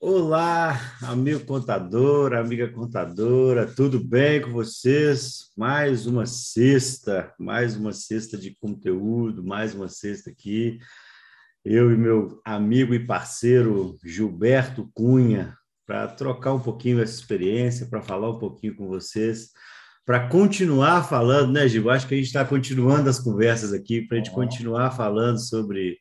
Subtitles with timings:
[0.00, 5.50] Olá, amigo contador, amiga contadora, tudo bem com vocês?
[5.56, 10.78] Mais uma sexta, mais uma sexta de conteúdo, mais uma sexta aqui.
[11.64, 18.00] Eu e meu amigo e parceiro Gilberto Cunha, para trocar um pouquinho essa experiência, para
[18.00, 19.50] falar um pouquinho com vocês,
[20.06, 21.90] para continuar falando, né, Gil?
[21.90, 25.98] Acho que a gente está continuando as conversas aqui, para a gente continuar falando sobre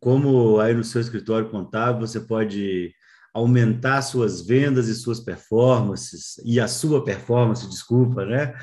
[0.00, 2.94] como aí no seu escritório contábil você pode
[3.38, 8.54] aumentar suas vendas e suas performances, e a sua performance, desculpa, né?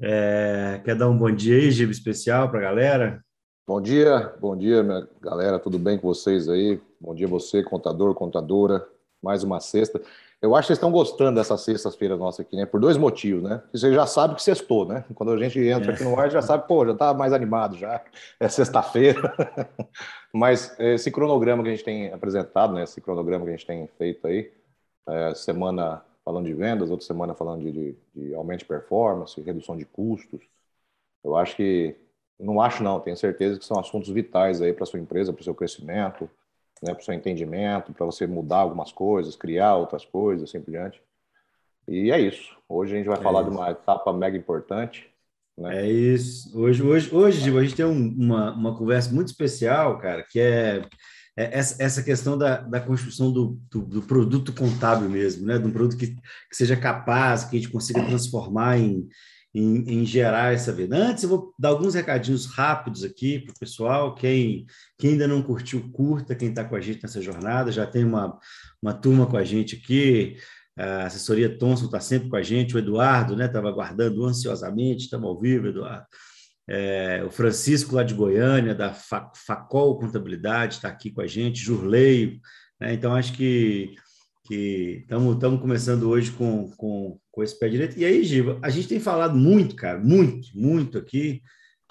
[0.00, 3.22] É, quer dar um bom dia aí, Giba, especial para a galera?
[3.66, 6.80] Bom dia, bom dia, minha galera, tudo bem com vocês aí?
[7.00, 8.86] Bom dia você, contador, contadora,
[9.22, 10.00] mais uma sexta.
[10.42, 12.66] Eu acho que vocês estão gostando dessa sexta-feira nossa aqui, né?
[12.66, 13.62] Por dois motivos, né?
[13.72, 15.04] Você já sabe que sextou, né?
[15.14, 18.02] Quando a gente entra aqui no ar, já sabe, pô, já tá mais animado já.
[18.40, 19.32] É sexta-feira.
[20.34, 22.82] Mas esse cronograma que a gente tem apresentado, né?
[22.82, 24.52] Esse cronograma que a gente tem feito aí,
[25.08, 29.76] é, semana falando de vendas, outra semana falando de, de, de aumento de performance, redução
[29.76, 30.40] de custos.
[31.22, 31.94] Eu acho que,
[32.38, 35.44] não acho não, tenho certeza que são assuntos vitais aí para sua empresa, para o
[35.44, 36.28] seu crescimento,
[36.82, 40.72] né, para o seu entendimento, para você mudar algumas coisas, criar outras coisas, assim por
[40.72, 41.00] diante.
[41.86, 42.56] E é isso.
[42.68, 43.50] Hoje a gente vai é falar isso.
[43.50, 45.08] de uma etapa mega importante.
[45.56, 45.82] Né?
[45.82, 46.58] É isso.
[46.58, 50.84] Hoje, hoje, hoje a gente tem um, uma, uma conversa muito especial, cara, que é,
[51.36, 55.58] é essa, questão da, da construção do, do, do, produto contábil mesmo, né?
[55.58, 59.08] De um produto que, que seja capaz, que a gente consiga transformar em,
[59.54, 60.96] em, em, gerar essa vida.
[60.96, 64.14] Antes, eu vou dar alguns recadinhos rápidos aqui para o pessoal.
[64.14, 64.66] Quem,
[64.98, 66.34] quem ainda não curtiu, curta.
[66.34, 68.38] Quem está com a gente nessa jornada, já tem uma,
[68.80, 70.36] uma turma com a gente aqui.
[70.76, 72.74] A assessoria Thomson está sempre com a gente.
[72.74, 75.04] O Eduardo estava né, aguardando ansiosamente.
[75.04, 76.06] Estamos ao vivo, Eduardo.
[76.66, 81.60] É, o Francisco, lá de Goiânia, da Facol Contabilidade, está aqui com a gente.
[81.60, 82.40] Jurleio.
[82.80, 82.94] Né?
[82.94, 83.96] Então, acho que
[84.44, 87.98] que estamos começando hoje com, com, com esse pé direito.
[87.98, 91.42] E aí, Giva, a gente tem falado muito, cara, muito, muito aqui,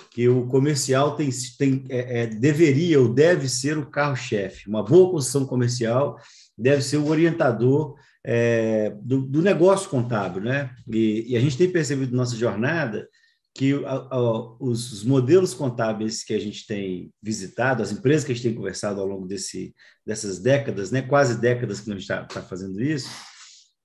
[0.10, 4.68] que o comercial tem, tem, é, é, deveria ou deve ser o carro-chefe.
[4.68, 6.18] Uma boa posição comercial
[6.58, 10.72] deve ser o orientador é, do, do, negócio contábil, né?
[10.88, 13.08] E, e, a gente tem percebido nossa jornada
[13.54, 18.48] que a, os, modelos contábeis que a gente tem visitado, as empresas que a gente
[18.48, 19.76] tem conversado ao longo desse,
[20.06, 23.10] dessas décadas, né, quase décadas que a gente está tá fazendo isso,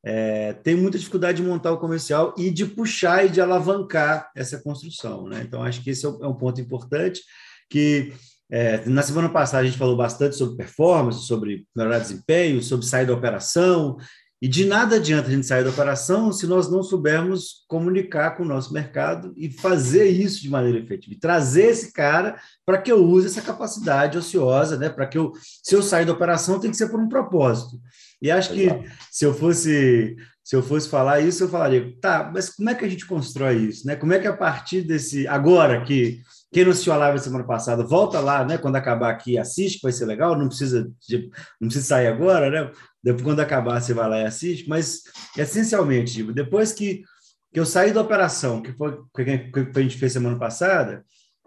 [0.04, 4.60] é, tem muita dificuldade de montar o comercial e de puxar e de alavancar essa
[4.62, 5.28] construção.
[5.28, 5.42] Né?
[5.44, 7.20] Então, acho que esse é um, é um ponto importante
[7.68, 8.12] que
[8.48, 13.04] é, na semana passada a gente falou bastante sobre performance, sobre melhorar desempenho, sobre sair
[13.04, 13.96] da operação,
[14.40, 18.42] e de nada adianta a gente sair da operação se nós não soubermos comunicar com
[18.42, 22.92] o nosso mercado e fazer isso de maneira efetiva, e trazer esse cara para que
[22.92, 24.90] eu use essa capacidade ociosa, né?
[24.90, 25.32] Para que eu,
[25.62, 27.80] se eu sair da operação, tem que ser por um propósito.
[28.20, 28.68] E acho que
[29.10, 32.84] se eu fosse se eu fosse falar isso, eu falaria, tá, mas como é que
[32.84, 33.96] a gente constrói isso, né?
[33.96, 36.20] Como é que a partir desse agora que
[36.52, 38.56] quem não assistiu a live semana passada, volta lá, né?
[38.56, 40.38] Quando acabar aqui, assiste, vai ser legal.
[40.38, 41.28] Não precisa, de,
[41.60, 42.70] não precisa sair agora, né?
[43.06, 44.68] Depois, quando acabar, você vai lá e assiste.
[44.68, 45.04] Mas,
[45.38, 47.04] essencialmente, tipo, depois que,
[47.52, 51.04] que eu saí da operação, que foi que a gente fez semana passada,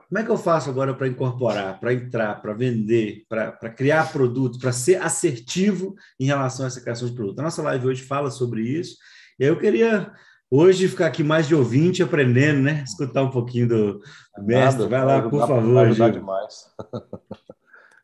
[0.08, 4.58] como é que eu faço agora para incorporar, para entrar, para vender, para criar produto,
[4.58, 7.40] para ser assertivo em relação a essa criação de produto?
[7.40, 8.96] A nossa live hoje fala sobre isso.
[9.38, 10.14] E eu queria
[10.50, 12.86] hoje ficar aqui mais de ouvinte, aprendendo, né?
[12.88, 14.02] Escutar um pouquinho do,
[14.44, 14.88] mestre.
[14.88, 15.74] Vai lá, por favor.
[15.74, 16.54] Vai ajudar demais.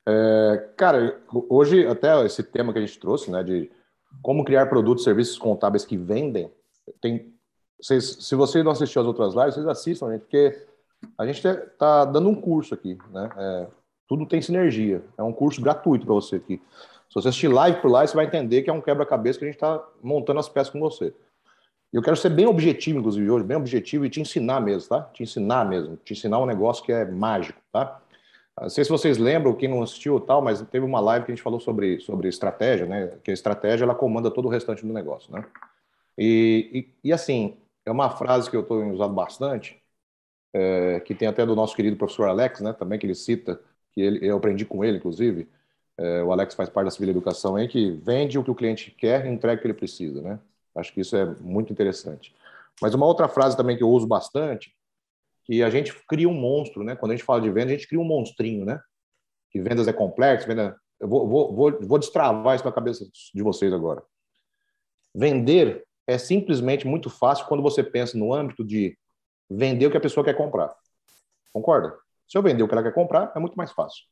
[0.07, 3.71] é, cara, hoje até esse tema que a gente trouxe, né, de
[4.21, 6.51] como criar produtos e serviços contábeis que vendem,
[7.01, 7.33] tem,
[7.81, 10.65] vocês, se você não assistiu as outras lives, vocês assistam, gente, porque
[11.17, 13.29] a gente está dando um curso aqui, né?
[13.37, 13.67] É,
[14.07, 15.03] tudo tem sinergia.
[15.17, 16.61] É um curso gratuito para você aqui.
[17.09, 19.47] Se você assistir live por lá, você vai entender que é um quebra-cabeça que a
[19.47, 21.13] gente está montando as peças com você.
[21.93, 25.01] Eu quero ser bem objetivo, inclusive, hoje, bem objetivo e te ensinar mesmo, tá?
[25.13, 28.01] Te ensinar mesmo, te ensinar um negócio que é mágico, tá?
[28.59, 31.35] Não sei se vocês lembram, quem não assistiu tal, mas teve uma live que a
[31.35, 33.07] gente falou sobre, sobre estratégia, né?
[33.23, 35.45] Que a estratégia, ela comanda todo o restante do negócio, né?
[36.17, 39.81] E, e, e assim, é uma frase que eu estou usando bastante,
[40.53, 42.73] é, que tem até do nosso querido professor Alex, né?
[42.73, 43.59] Também que ele cita,
[43.91, 45.49] que ele, eu aprendi com ele, inclusive.
[45.97, 48.91] É, o Alex faz parte da Civil Educação aí, que vende o que o cliente
[48.91, 50.39] quer e entrega o que ele precisa, né?
[50.75, 52.35] Acho que isso é muito interessante.
[52.81, 54.74] Mas uma outra frase também que eu uso bastante,
[55.45, 56.95] que a gente cria um monstro, né?
[56.95, 58.79] Quando a gente fala de venda, a gente cria um monstrinho, né?
[59.51, 60.75] Que vendas é complexo, venda...
[60.99, 64.01] Eu vou, vou, vou, vou destravar isso na cabeça de vocês agora.
[65.13, 68.97] Vender é simplesmente muito fácil quando você pensa no âmbito de
[69.49, 70.73] vender o que a pessoa quer comprar.
[71.53, 71.95] Concorda?
[72.27, 74.03] Se eu vender o que ela quer comprar, é muito mais fácil.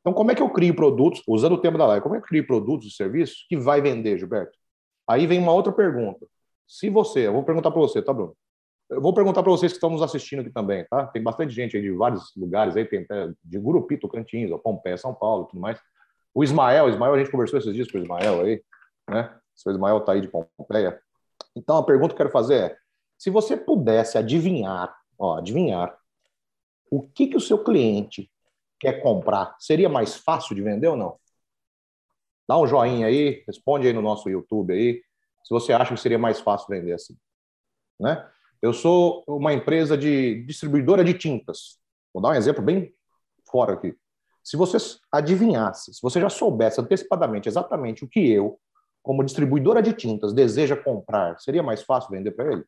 [0.00, 2.24] Então, como é que eu crio produtos, usando o tema da live, como é que
[2.24, 4.56] eu crio produtos e serviços que vai vender, Gilberto?
[5.08, 6.26] Aí vem uma outra pergunta.
[6.66, 8.36] Se você, eu vou perguntar para você, tá, Bruno?
[8.90, 11.06] Eu vou perguntar para vocês que estão nos assistindo aqui também, tá?
[11.06, 13.06] Tem bastante gente aí de vários lugares aí, tem
[13.42, 15.80] de Gurupi, Tocantins, Pompeia, São Paulo, tudo mais.
[16.34, 18.62] O Ismael, Ismael, a gente conversou esses dias com o Ismael aí,
[19.08, 19.34] né?
[19.56, 21.00] O seu Ismael tá aí de Pompeia.
[21.56, 22.78] Então, a pergunta que eu quero fazer é:
[23.16, 25.96] se você pudesse adivinhar, ó, adivinhar,
[26.90, 28.30] o que, que o seu cliente
[28.78, 31.18] quer comprar, seria mais fácil de vender ou não?
[32.46, 35.02] Dá um joinha aí, responde aí no nosso YouTube aí,
[35.42, 37.16] se você acha que seria mais fácil vender assim,
[37.98, 38.28] né?
[38.64, 41.78] Eu sou uma empresa de distribuidora de tintas.
[42.14, 42.94] Vou dar um exemplo bem
[43.46, 43.94] fora aqui.
[44.42, 44.78] Se você
[45.12, 48.58] adivinhasse, se você já soubesse antecipadamente exatamente o que eu,
[49.02, 52.64] como distribuidora de tintas, deseja comprar, seria mais fácil vender para ele?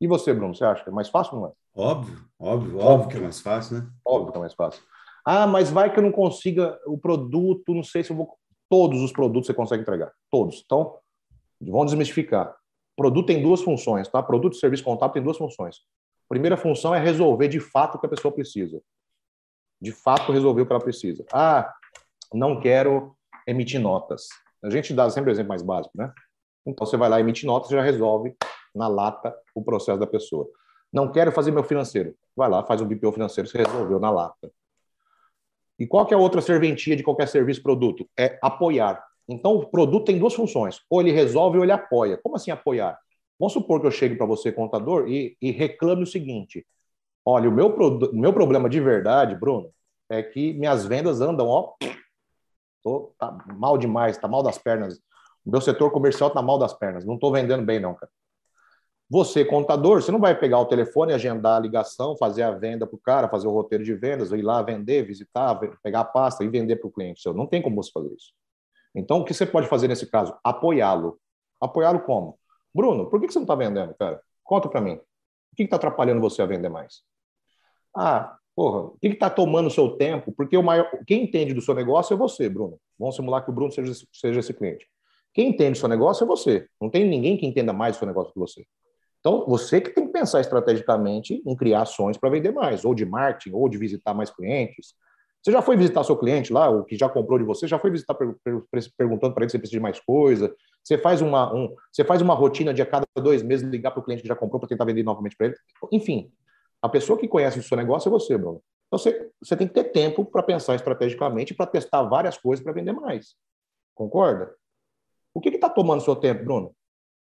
[0.00, 1.52] E você, Bruno, você acha que é mais fácil ou não é?
[1.74, 3.90] Óbvio, óbvio, óbvio que é mais fácil, né?
[4.02, 4.82] Óbvio que é mais fácil.
[5.26, 8.34] Ah, mas vai que eu não consiga o produto, não sei se eu vou.
[8.66, 10.10] Todos os produtos você consegue entregar.
[10.30, 10.62] Todos.
[10.64, 10.96] Então,
[11.60, 12.56] vamos desmistificar.
[12.98, 14.20] Produto tem duas funções, tá?
[14.20, 15.82] Produto e serviço contábil tem duas funções.
[16.28, 18.82] Primeira função é resolver de fato o que a pessoa precisa.
[19.80, 21.24] De fato, resolver o que ela precisa.
[21.32, 21.72] Ah,
[22.34, 23.16] não quero
[23.46, 24.26] emitir notas.
[24.64, 26.12] A gente dá sempre o exemplo mais básico, né?
[26.66, 28.34] Então, você vai lá, emite notas, já resolve
[28.74, 30.50] na lata o processo da pessoa.
[30.92, 32.16] Não quero fazer meu financeiro.
[32.34, 34.50] Vai lá, faz um BPO financeiro, você resolveu na lata.
[35.78, 38.10] E qual que é a outra serventia de qualquer serviço produto?
[38.18, 39.07] É apoiar.
[39.28, 40.80] Então, o produto tem duas funções.
[40.88, 42.18] Ou ele resolve ou ele apoia.
[42.22, 42.98] Como assim apoiar?
[43.38, 46.66] Vamos supor que eu chegue para você, contador, e, e, reclame o seguinte.
[47.24, 49.70] Olha, o meu, o meu problema de verdade, Bruno,
[50.08, 51.74] é que minhas vendas andam, ó,
[52.82, 54.98] tô, tá mal demais, tá mal das pernas.
[55.44, 57.04] O meu setor comercial tá mal das pernas.
[57.04, 58.10] Não estou vendendo bem, não, cara.
[59.10, 62.96] Você, contador, você não vai pegar o telefone, agendar a ligação, fazer a venda para
[62.96, 66.48] o cara, fazer o roteiro de vendas, ir lá vender, visitar, pegar a pasta e
[66.48, 67.32] vender para o cliente seu.
[67.32, 68.32] Não tem como você fazer isso.
[68.98, 70.36] Então, o que você pode fazer nesse caso?
[70.42, 71.18] Apoiá-lo.
[71.60, 72.38] Apoiá-lo como?
[72.74, 74.20] Bruno, por que você não está vendendo, cara?
[74.44, 74.94] Conta para mim.
[74.94, 77.02] O que está atrapalhando você a vender mais?
[77.96, 80.32] Ah, porra, o que está tomando o seu tempo?
[80.32, 82.78] Porque o maior, quem entende do seu negócio é você, Bruno.
[82.98, 84.86] Vamos simular que o Bruno seja, seja esse cliente.
[85.32, 86.66] Quem entende do seu negócio é você.
[86.80, 88.64] Não tem ninguém que entenda mais do seu negócio que você.
[89.20, 93.04] Então, você que tem que pensar estrategicamente em criar ações para vender mais, ou de
[93.04, 94.94] marketing, ou de visitar mais clientes.
[95.48, 97.90] Você já foi visitar seu cliente lá, o que já comprou de você, já foi
[97.90, 98.14] visitar
[98.98, 100.54] perguntando para ele se precisa de mais coisa.
[100.84, 104.00] Você faz uma, um, você faz uma rotina de a cada dois meses ligar para
[104.00, 105.56] o cliente que já comprou para tentar vender novamente para ele.
[105.90, 106.30] Enfim,
[106.82, 108.62] a pessoa que conhece o seu negócio é você, Bruno.
[108.88, 112.74] Então, você, você tem que ter tempo para pensar estrategicamente para testar várias coisas para
[112.74, 113.34] vender mais.
[113.94, 114.54] Concorda?
[115.32, 116.76] O que está tomando seu tempo, Bruno?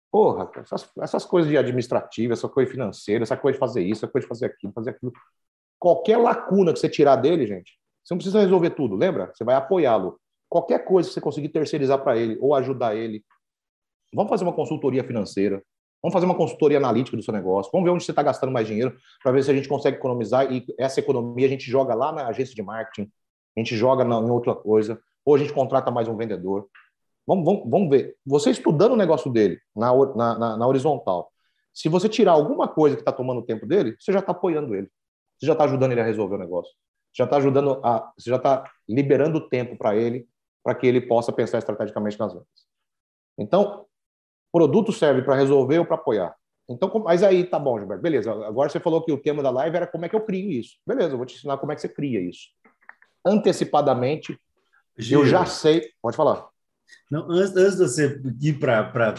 [0.10, 4.12] Porra, essas, essas coisas de administrativa, essa coisa financeira, essa coisa de fazer isso, essa
[4.12, 5.12] coisa de fazer aquilo, fazer aquilo.
[5.78, 9.32] Qualquer lacuna que você tirar dele, gente, você não precisa resolver tudo, lembra?
[9.34, 10.20] Você vai apoiá-lo.
[10.48, 13.26] Qualquer coisa que você conseguir terceirizar para ele ou ajudar ele.
[14.14, 15.64] Vamos fazer uma consultoria financeira.
[16.04, 17.72] Vamos fazer uma consultoria analítica do seu negócio.
[17.72, 20.54] Vamos ver onde você está gastando mais dinheiro para ver se a gente consegue economizar
[20.54, 23.10] e essa economia a gente joga lá na agência de marketing,
[23.58, 26.70] a gente joga em outra coisa, ou a gente contrata mais um vendedor.
[27.26, 28.16] Vamos, vamos, vamos ver.
[28.24, 31.32] Você estudando o negócio dele na, na, na horizontal,
[31.74, 34.76] se você tirar alguma coisa que está tomando o tempo dele, você já está apoiando
[34.76, 34.88] ele.
[35.40, 36.72] Você já está ajudando ele a resolver o negócio.
[37.16, 38.12] Já está ajudando a.
[38.18, 40.28] Você já está liberando tempo para ele,
[40.64, 42.48] para que ele possa pensar estrategicamente nas vendas.
[43.38, 43.86] Então,
[44.52, 46.36] produto serve para resolver ou para apoiar.
[46.68, 48.02] Então, mas aí tá bom, Gilberto.
[48.02, 48.32] Beleza.
[48.32, 50.78] Agora você falou que o tema da live era como é que eu crio isso.
[50.86, 52.50] Beleza, eu vou te ensinar como é que você cria isso.
[53.24, 54.40] Antecipadamente,
[54.98, 55.90] eu já sei.
[56.02, 56.48] Pode falar.
[57.10, 59.14] Não, antes, antes de você ir para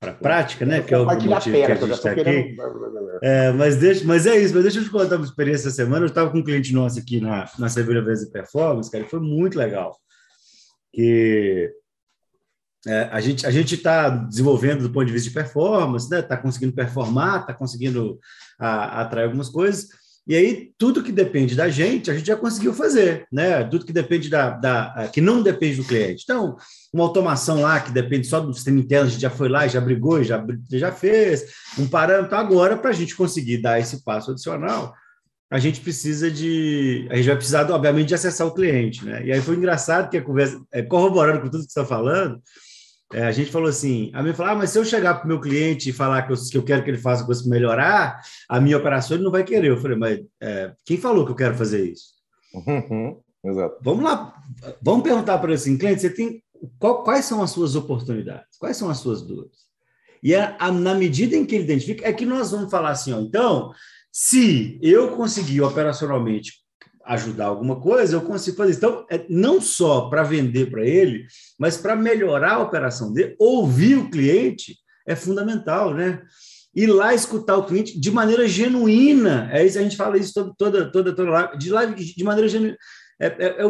[0.00, 0.80] para prática, né?
[0.80, 2.56] Que é o motivo que a gente está aqui.
[3.22, 6.04] É, mas, deixa, mas é isso, mas deixa eu te contar uma experiência essa semana.
[6.04, 9.20] Eu estava com um cliente nosso aqui na, na Cerveja Vez Performance, cara, e foi
[9.20, 9.96] muito legal.
[10.92, 11.72] Que
[12.86, 16.20] é, a gente a gente está desenvolvendo do ponto de vista de performance, né?
[16.20, 18.18] Está conseguindo performar, está conseguindo
[18.58, 19.88] a, atrair algumas coisas.
[20.28, 23.64] E aí, tudo que depende da gente, a gente já conseguiu fazer, né?
[23.64, 26.22] Tudo que depende da, da que não depende do cliente.
[26.22, 26.54] Então,
[26.92, 29.80] uma automação lá que depende só do sistema interno, a gente já foi lá, já
[29.80, 31.46] brigou, já, já fez
[31.78, 32.36] um parâmetro.
[32.36, 34.92] Agora, para a gente conseguir dar esse passo adicional,
[35.50, 37.08] a gente precisa de.
[37.10, 39.24] A gente vai precisar, obviamente, de acessar o cliente, né?
[39.24, 42.38] E aí foi engraçado que a conversa, é, corroborando com tudo que você está falando,
[43.12, 45.28] é, a gente falou assim, a mim falou, ah, mas se eu chegar para o
[45.28, 48.22] meu cliente e falar que eu, que eu quero que ele faça coisas para melhorar,
[48.48, 49.68] a minha operação ele não vai querer.
[49.68, 52.14] Eu falei, mas é, quem falou que eu quero fazer isso?
[52.54, 53.76] Uhum, exato.
[53.82, 54.34] Vamos lá,
[54.82, 56.42] vamos perguntar para esse cliente, você tem
[56.78, 58.56] qual, quais são as suas oportunidades?
[58.58, 59.68] Quais são as suas dores?
[60.22, 63.12] E a, a, na medida em que ele identifica, é que nós vamos falar assim,
[63.12, 63.72] ó, então,
[64.10, 66.64] se eu conseguir operacionalmente
[67.08, 68.74] ajudar alguma coisa, eu consigo fazer.
[68.74, 71.26] Então, é não só para vender para ele,
[71.58, 76.20] mas para melhorar a operação dele, ouvir o cliente é fundamental, né?
[76.74, 79.48] Ir lá escutar o cliente de maneira genuína.
[79.50, 82.48] É isso, a gente fala isso toda, toda, toda, toda lá, de, lá, de maneira
[82.48, 82.76] genuína.
[83.18, 83.64] É, é, é,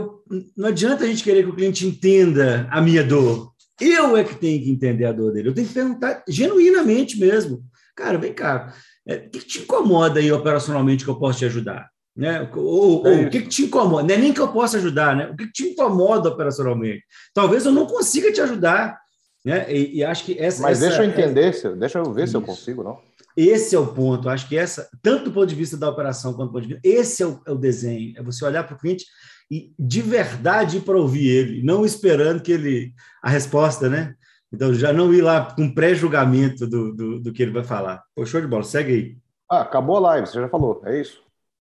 [0.57, 3.53] não adianta a gente querer que o cliente entenda a minha dor.
[3.81, 5.49] Eu é que tenho que entender a dor dele.
[5.49, 7.65] Eu tenho que perguntar genuinamente mesmo.
[7.95, 8.75] Cara, vem cá,
[9.07, 11.89] é, o que te incomoda aí operacionalmente que eu posso te ajudar?
[12.19, 12.51] Né?
[12.57, 14.03] Ou, ou o que, que, te incomoda?
[14.03, 15.31] Não é nem que eu possa ajudar, né?
[15.31, 17.05] O que, que, te incomoda operacionalmente?
[17.33, 18.99] Talvez eu não consiga te ajudar.
[19.45, 19.73] Né?
[19.73, 20.61] E, e acho que essa.
[20.61, 21.77] Mas essa, deixa eu entender, essa...
[21.77, 22.33] deixa eu ver Isso.
[22.33, 22.99] se eu consigo, não.
[23.37, 24.29] Esse é o ponto.
[24.29, 26.89] Acho que essa, tanto do ponto de vista da operação quanto do ponto de vista.
[26.89, 28.15] Esse é o, é o desenho.
[28.17, 29.07] É você olhar para o cliente
[29.49, 32.93] e de verdade para ouvir ele, não esperando que ele.
[33.23, 34.17] a resposta, né?
[34.53, 38.03] Então, já não ir lá com pré-julgamento do, do, do, que ele vai falar.
[38.13, 39.17] Pô, show de bola, segue aí.
[39.49, 41.28] Ah, acabou a live, você já falou, é isso?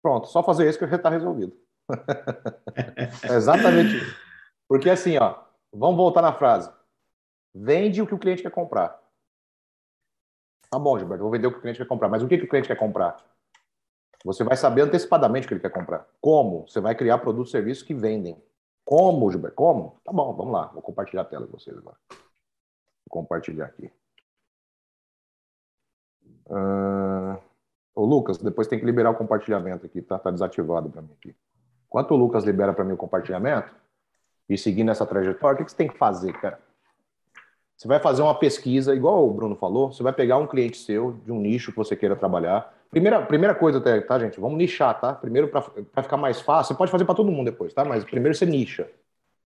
[0.02, 1.57] Pronto, só fazer isso que já está resolvido.
[3.28, 4.16] é exatamente isso.
[4.69, 5.37] Porque assim, ó,
[5.73, 6.73] vamos voltar na frase.
[7.54, 8.99] Vende o que o cliente quer comprar.
[10.71, 12.09] Tá bom, Gilberto, vou vender o que o cliente quer comprar.
[12.09, 13.16] Mas o que, que o cliente quer comprar?
[14.25, 16.07] Você vai saber antecipadamente o que ele quer comprar.
[16.21, 16.69] Como?
[16.69, 18.40] Você vai criar produtos e serviços que vendem.
[18.85, 19.57] Como, Gilberto?
[19.57, 20.00] Como?
[20.04, 20.66] Tá bom, vamos lá.
[20.66, 21.97] Vou compartilhar a tela com vocês agora.
[22.09, 22.19] Vou
[23.09, 23.90] compartilhar aqui.
[26.47, 27.50] Uh...
[27.94, 30.18] Ô, Lucas, depois tem que liberar o compartilhamento aqui, tá?
[30.18, 31.35] Tá desativado para mim aqui.
[31.88, 33.75] Enquanto o Lucas libera para mim o compartilhamento
[34.49, 36.59] e seguindo essa trajetória, o que, que você tem que fazer, cara?
[37.76, 41.12] Você vai fazer uma pesquisa, igual o Bruno falou, você vai pegar um cliente seu,
[41.25, 42.73] de um nicho que você queira trabalhar.
[42.90, 44.38] Primeira, primeira coisa, tá, gente?
[44.38, 45.14] Vamos nichar, tá?
[45.14, 47.85] Primeiro, para ficar mais fácil, você pode fazer para todo mundo depois, tá?
[47.85, 48.87] Mas primeiro você nicha.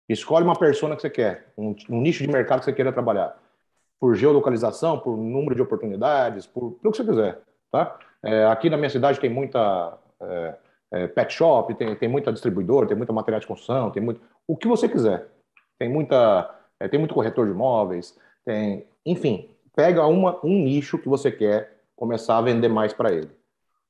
[0.08, 3.38] Escolhe uma persona que você quer, um, um, nicho de mercado que você queira trabalhar.
[4.00, 7.98] Por geolocalização, por número de oportunidades, por pelo que você quiser, tá?
[8.24, 10.54] É, aqui na minha cidade tem muita é,
[10.92, 14.20] é, pet shop, tem, tem muita distribuidora, tem muita material de construção, tem muito.
[14.46, 15.28] O que você quiser.
[15.78, 16.50] Tem muita.
[16.80, 18.86] É, tem muito corretor de imóveis, tem.
[19.04, 23.30] Enfim, pega uma, um nicho que você quer começar a vender mais para ele.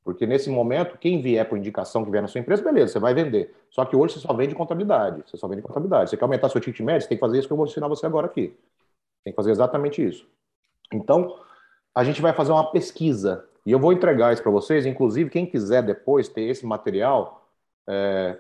[0.02, 3.14] Porque nesse momento, quem vier por indicação que vier na sua empresa, beleza, você vai
[3.14, 3.54] vender.
[3.70, 5.22] Só que hoje você só vende contabilidade.
[5.26, 6.10] Você só vende contabilidade.
[6.10, 7.88] Você quer aumentar seu ticket médio, você tem que fazer isso que eu vou ensinar
[7.88, 8.54] você agora aqui.
[9.24, 10.26] Tem que fazer exatamente isso.
[10.92, 11.38] Então,
[11.94, 14.86] a gente vai fazer uma pesquisa e eu vou entregar isso para vocês.
[14.86, 17.48] Inclusive, quem quiser depois ter esse material,
[17.88, 18.38] é,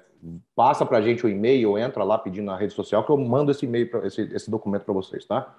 [0.54, 3.50] passa para a gente o e-mail, entra lá pedindo na rede social, que eu mando
[3.50, 5.56] esse e-mail, esse, esse documento para vocês, tá?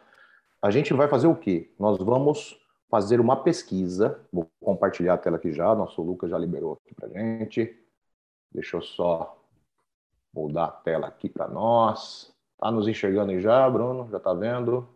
[0.61, 1.71] A gente vai fazer o quê?
[1.79, 4.19] Nós vamos fazer uma pesquisa.
[4.31, 5.75] Vou compartilhar a tela aqui já.
[5.75, 7.77] Nosso Lucas já liberou aqui para gente.
[8.51, 9.37] Deixa eu só
[10.33, 12.33] mudar a tela aqui para nós.
[12.57, 14.09] Tá nos enxergando aí já, Bruno?
[14.09, 14.87] Já tá vendo?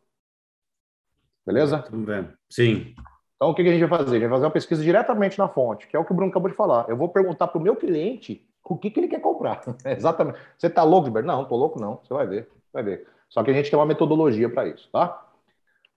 [1.46, 1.78] Beleza?
[1.78, 2.34] Estamos vendo.
[2.50, 2.96] Sim.
[3.40, 4.18] Então, o que a gente vai fazer?
[4.18, 6.30] A gente vai fazer uma pesquisa diretamente na fonte, que é o que o Bruno
[6.30, 6.90] acabou de falar.
[6.90, 9.62] Eu vou perguntar para o meu cliente o que, que ele quer comprar.
[9.86, 10.38] Exatamente.
[10.58, 11.26] Você está louco, Gilberto?
[11.26, 12.02] Não, estou louco, não.
[12.04, 13.08] Você vai ver, vai ver.
[13.30, 15.26] Só que a gente tem uma metodologia para isso, tá?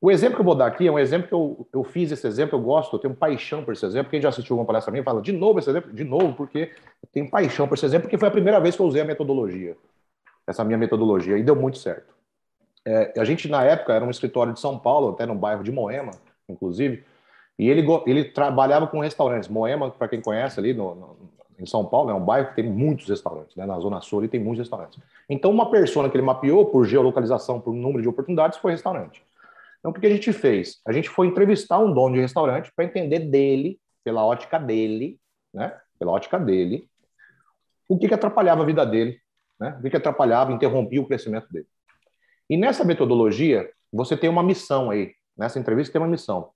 [0.01, 2.27] O exemplo que eu vou dar aqui é um exemplo que eu, eu fiz esse
[2.27, 4.11] exemplo, eu gosto, eu tenho paixão por esse exemplo.
[4.11, 6.73] Quem já assistiu alguma palestra minha fala de novo esse exemplo, de novo, porque
[7.03, 9.05] eu tenho paixão por esse exemplo, porque foi a primeira vez que eu usei a
[9.05, 9.77] metodologia,
[10.47, 12.13] essa minha metodologia, e deu muito certo.
[12.85, 15.71] É, a gente, na época, era um escritório de São Paulo, até no bairro de
[15.71, 16.13] Moema,
[16.49, 17.05] inclusive,
[17.62, 19.49] e ele, ele trabalhava com restaurantes.
[19.49, 21.16] Moema, para quem conhece ali no, no,
[21.61, 23.64] em São Paulo, é um bairro que tem muitos restaurantes, né?
[23.64, 24.99] na Zona Sul ele tem muitos restaurantes.
[25.31, 29.23] Então, uma persona que ele mapeou por geolocalização, por número de oportunidades, foi restaurante.
[29.78, 30.81] Então, o que a gente fez?
[30.85, 35.21] A gente foi entrevistar um dono de restaurante para entender dele, pela ótica dele,
[35.54, 35.73] né?
[36.00, 36.88] Pela ótica dele,
[37.88, 39.21] o que, que atrapalhava a vida dele,
[39.61, 39.76] né?
[39.78, 41.66] O que, que atrapalhava, interrompia o crescimento dele.
[42.50, 45.12] E nessa metodologia, você tem uma missão aí.
[45.38, 46.50] Nessa entrevista tem uma missão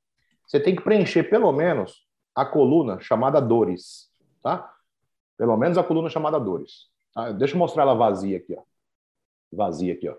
[0.46, 4.08] você tem que preencher pelo menos a coluna chamada dores,
[4.42, 4.72] tá?
[5.36, 6.86] Pelo menos a coluna chamada dores.
[7.12, 7.32] Tá?
[7.32, 8.62] Deixa eu mostrar ela vazia aqui, ó.
[9.52, 10.14] Vazia aqui, ó.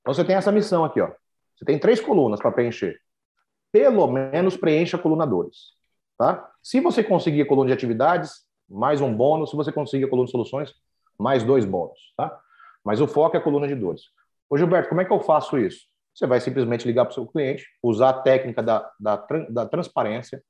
[0.00, 1.10] Então você tem essa missão aqui, ó.
[1.56, 3.00] Você tem três colunas para preencher.
[3.72, 5.72] Pelo menos preencha a coluna dores,
[6.18, 6.50] tá?
[6.62, 9.50] Se você conseguir a coluna de atividades, mais um bônus.
[9.50, 10.74] Se você conseguir a coluna de soluções,
[11.18, 12.38] mais dois bônus, tá?
[12.84, 14.02] Mas o foco é a coluna de dores.
[14.48, 15.86] Ô Gilberto, como é que eu faço isso?
[16.14, 20.42] Você vai simplesmente ligar para o seu cliente, usar a técnica da, da, da transparência.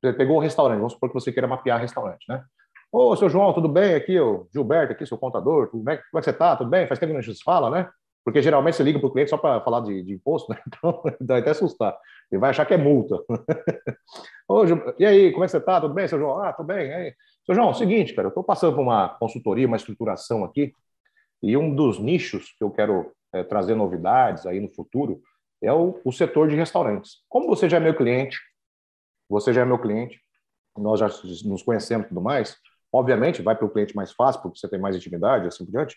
[0.00, 2.42] Você pegou o restaurante, vamos supor que você queira mapear restaurante, né?
[2.90, 3.94] Ô, seu João, tudo bem?
[3.94, 5.96] Aqui, o Gilberto, aqui, seu contador, tudo bem?
[5.96, 6.56] Como é que você está?
[6.56, 6.86] Tudo bem?
[6.86, 7.88] Faz tempo que a gente se fala, né?
[8.24, 10.58] Porque geralmente você liga para o cliente só para falar de, de, imposto, né?
[10.66, 11.96] Então, vai até assustar.
[12.30, 13.16] Ele vai achar que é multa.
[14.48, 14.64] Ô,
[14.98, 15.80] e aí, como é que você está?
[15.80, 16.42] Tudo bem, seu João?
[16.42, 16.88] Ah, tudo bem.
[16.88, 17.14] E aí?
[17.44, 20.72] Seu João, é seguinte, cara, eu estou passando por uma consultoria, uma estruturação aqui,
[21.42, 25.22] e um dos nichos que eu quero é, trazer novidades aí no futuro,
[25.62, 27.18] é o, o setor de restaurantes.
[27.28, 28.38] Como você já é meu cliente,
[29.28, 30.20] você já é meu cliente,
[30.76, 31.06] nós já
[31.44, 32.56] nos conhecemos e tudo mais,
[32.92, 35.96] obviamente, vai para o cliente mais fácil, porque você tem mais intimidade, assim por diante.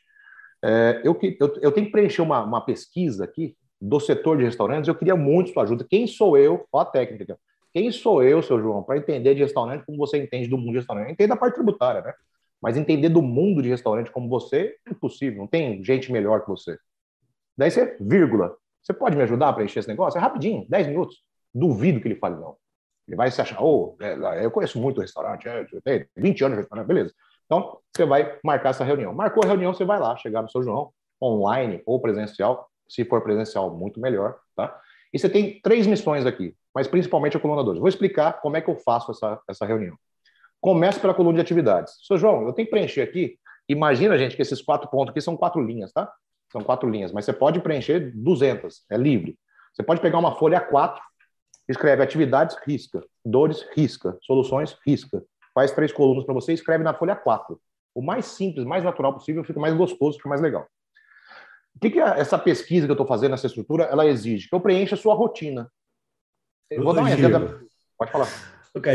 [0.64, 4.88] É, eu, eu, eu tenho que preencher uma, uma pesquisa aqui do setor de restaurantes,
[4.88, 5.86] eu queria muito sua ajuda.
[5.88, 6.66] Quem sou eu?
[6.72, 7.38] Olha a técnica.
[7.74, 10.78] Quem sou eu, seu João, para entender de restaurante como você entende do mundo de
[10.78, 11.12] restaurante?
[11.12, 12.14] Entende a parte tributária, né?
[12.62, 16.48] Mas entender do mundo de restaurante como você é impossível, não tem gente melhor que
[16.48, 16.78] você.
[17.58, 20.18] Daí você, vírgula, você pode me ajudar a preencher esse negócio?
[20.18, 21.18] É rapidinho, 10 minutos.
[21.54, 22.56] Duvido que ele fale não.
[23.08, 23.96] Ele vai se achar, oh,
[24.42, 27.14] eu conheço muito o restaurante, é, tenho 20 anos de restaurante, beleza.
[27.46, 29.14] Então, você vai marcar essa reunião.
[29.14, 33.22] Marcou a reunião, você vai lá, chegar no seu João, online ou presencial, se for
[33.22, 34.80] presencial, muito melhor, tá?
[35.14, 37.80] E você tem três missões aqui, mas principalmente a coluna 2.
[37.80, 39.96] Vou explicar como é que eu faço essa, essa reunião.
[40.60, 41.94] Começo pela coluna de atividades.
[42.06, 43.38] Seu João, eu tenho que preencher aqui.
[43.70, 46.12] Imagina, gente, que esses quatro pontos aqui são quatro linhas, tá?
[46.52, 49.38] São quatro linhas, mas você pode preencher 200, é livre.
[49.74, 51.00] Você pode pegar uma folha A4,
[51.68, 53.04] escreve atividades, risca.
[53.26, 54.18] Dores, risca.
[54.22, 55.24] Soluções, risca.
[55.54, 57.60] Faz três colunas para você e escreve na folha 4.
[57.94, 60.68] O mais simples, mais natural possível, fica mais gostoso, fica mais legal.
[61.76, 64.48] O que, que é essa pesquisa que eu estou fazendo, essa estrutura, ela exige?
[64.48, 65.70] Que eu preencha a sua rotina.
[66.70, 67.68] Eu vou dar um exemplo.
[67.98, 68.28] Pode falar.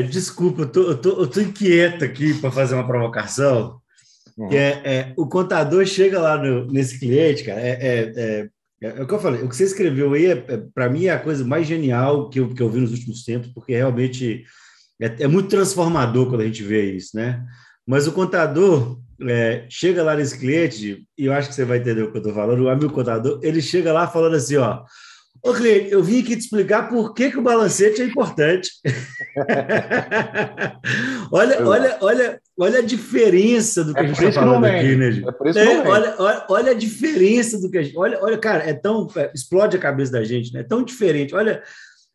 [0.09, 3.81] Desculpa, eu tô, eu, tô, tô inquieto aqui para fazer uma provocação.
[4.37, 4.49] Uhum.
[4.49, 8.49] Que é, é, o contador chega lá no, nesse cliente, cara, é, é, é,
[8.83, 11.11] é, o que eu falei, o que você escreveu aí, é, é para mim, é
[11.11, 14.45] a coisa mais genial que eu, que eu vi nos últimos tempos, porque realmente
[15.01, 17.45] é, é muito transformador quando a gente vê isso, né?
[17.87, 22.03] Mas o contador é, chega lá nesse cliente, e eu acho que você vai entender
[22.03, 24.85] o que eu estou falando, o amigo contador, ele chega lá falando assim, ó,
[25.43, 28.71] Ô, cliente, eu vim aqui te explicar por que, que o balancete é importante.
[31.33, 35.13] olha, olha, olha, olha a diferença do que é a gente está falando aqui, né,
[35.13, 35.29] gente?
[35.29, 37.97] É é, olha, olha, olha a diferença do que a gente.
[37.97, 39.09] Olha, olha, cara, é tão.
[39.17, 40.61] É, explode a cabeça da gente, né?
[40.61, 41.35] É tão diferente.
[41.35, 41.63] Olha,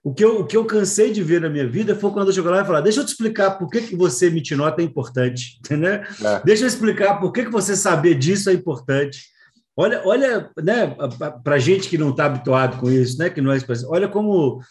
[0.04, 2.34] o que, eu, o que eu cansei de ver na minha vida foi quando eu
[2.34, 4.86] chego lá e falar: deixa eu te explicar por que, que você emitir nota é
[4.86, 5.94] importante, entendeu?
[5.94, 6.42] É.
[6.46, 9.34] Deixa eu explicar por que, que você saber disso é importante.
[9.78, 10.96] Olha, olha, né,
[11.44, 13.58] para gente que não está habituado com isso, né, que não é
[13.90, 14.62] olha como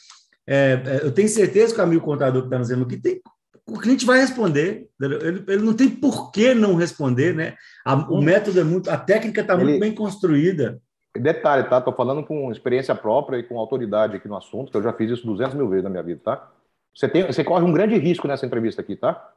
[0.47, 3.21] é, é, eu tenho certeza que o amigo contador que está nos vendo aqui tem,
[3.67, 7.57] o cliente vai responder, ele, ele não tem por que não responder, né?
[7.85, 8.23] A, o hum.
[8.23, 10.81] método é muito, a técnica está muito bem construída.
[11.17, 11.79] Detalhe, tá?
[11.79, 15.11] Estou falando com experiência própria e com autoridade aqui no assunto, que eu já fiz
[15.11, 16.51] isso 200 mil vezes na minha vida, tá?
[16.95, 19.33] Você, tem, você corre um grande risco nessa entrevista aqui, tá?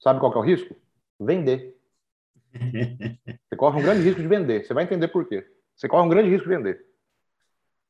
[0.00, 0.74] Sabe qual é o risco?
[1.18, 1.76] Vender.
[3.48, 4.64] Você corre um grande risco de vender.
[4.64, 5.46] Você vai entender por quê.
[5.76, 6.84] Você corre um grande risco de vender.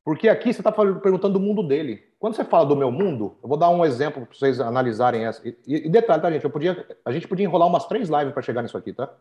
[0.03, 2.03] Porque aqui você está perguntando do mundo dele.
[2.21, 5.41] Quando você fala do meu mundo, eu vou dar um exemplo para vocês analisarem essa.
[5.43, 6.45] E, e, detalhe, tá, gente?
[6.45, 9.11] Eu podia, a gente podia enrolar umas três lives para chegar nisso aqui, tá?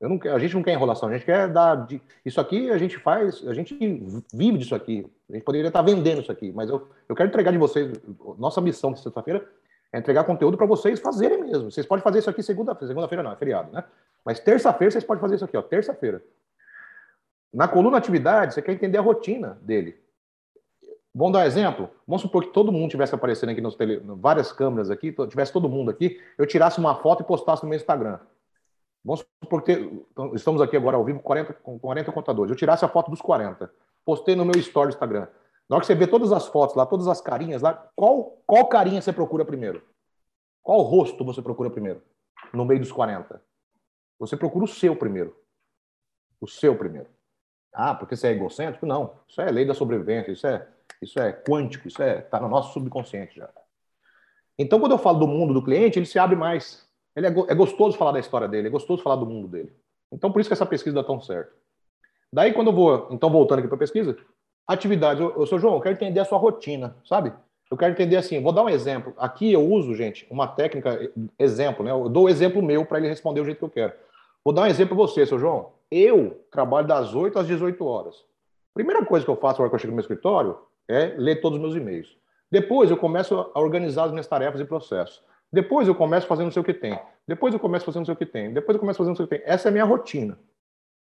[0.00, 1.86] Eu não, a gente não quer enrolação, a gente quer dar.
[2.24, 3.76] Isso aqui a gente faz, a gente
[4.32, 5.06] vive disso aqui.
[5.28, 8.00] A gente poderia estar vendendo isso aqui, mas eu, eu quero entregar de vocês.
[8.38, 9.46] Nossa missão de sexta-feira
[9.92, 11.70] é entregar conteúdo para vocês fazerem mesmo.
[11.70, 13.84] Vocês podem fazer isso aqui segunda-feira, segunda-feira não, é feriado, né?
[14.24, 16.22] Mas terça-feira vocês podem fazer isso aqui, ó, terça-feira.
[17.52, 20.05] Na coluna atividade, você quer entender a rotina dele.
[21.16, 21.90] Vamos dar um exemplo?
[22.06, 25.66] Vamos supor que todo mundo tivesse aparecendo aqui nos tele, várias câmeras aqui, tivesse todo
[25.66, 28.18] mundo aqui, eu tirasse uma foto e postasse no meu Instagram.
[29.02, 32.50] Vamos supor que então, estamos aqui agora ao vivo 40, com 40 contadores.
[32.50, 33.72] Eu tirasse a foto dos 40,
[34.04, 35.26] postei no meu story do Instagram.
[35.66, 38.66] Na hora que você vê todas as fotos lá, todas as carinhas lá, qual, qual
[38.66, 39.82] carinha você procura primeiro?
[40.62, 42.02] Qual rosto você procura primeiro?
[42.52, 43.40] No meio dos 40.
[44.18, 45.34] Você procura o seu primeiro.
[46.38, 47.08] O seu primeiro.
[47.76, 48.86] Ah, porque você é egocêntrico?
[48.86, 49.12] Não.
[49.28, 50.66] Isso é lei da sobrevivência, isso é,
[51.02, 53.50] isso é quântico, isso é tá no nosso subconsciente já.
[54.58, 56.88] Então, quando eu falo do mundo do cliente, ele se abre mais.
[57.14, 59.70] Ele é, é gostoso falar da história dele, é gostoso falar do mundo dele.
[60.10, 61.52] Então, por isso que essa pesquisa dá tão certo.
[62.32, 64.16] Daí, quando eu vou, então, voltando aqui para a pesquisa,
[64.66, 65.20] atividade.
[65.20, 67.30] Eu, eu sou João, eu quero entender a sua rotina, sabe?
[67.70, 69.12] Eu quero entender assim, vou dar um exemplo.
[69.18, 71.90] Aqui eu uso, gente, uma técnica, exemplo, né?
[71.90, 73.92] Eu dou o exemplo meu para ele responder do jeito que eu quero.
[74.42, 75.75] Vou dar um exemplo para você, seu João.
[75.90, 78.24] Eu trabalho das 8 às 18 horas.
[78.74, 81.56] Primeira coisa que eu faço agora que eu chego no meu escritório é ler todos
[81.56, 82.16] os meus e-mails.
[82.50, 85.22] Depois eu começo a organizar as minhas tarefas e processos.
[85.52, 86.98] Depois eu começo fazendo não sei o que tem.
[87.26, 88.52] Depois eu começo fazendo não sei o que tem.
[88.52, 89.44] Depois eu começo fazendo não sei o que tem.
[89.46, 90.38] Essa é a minha rotina.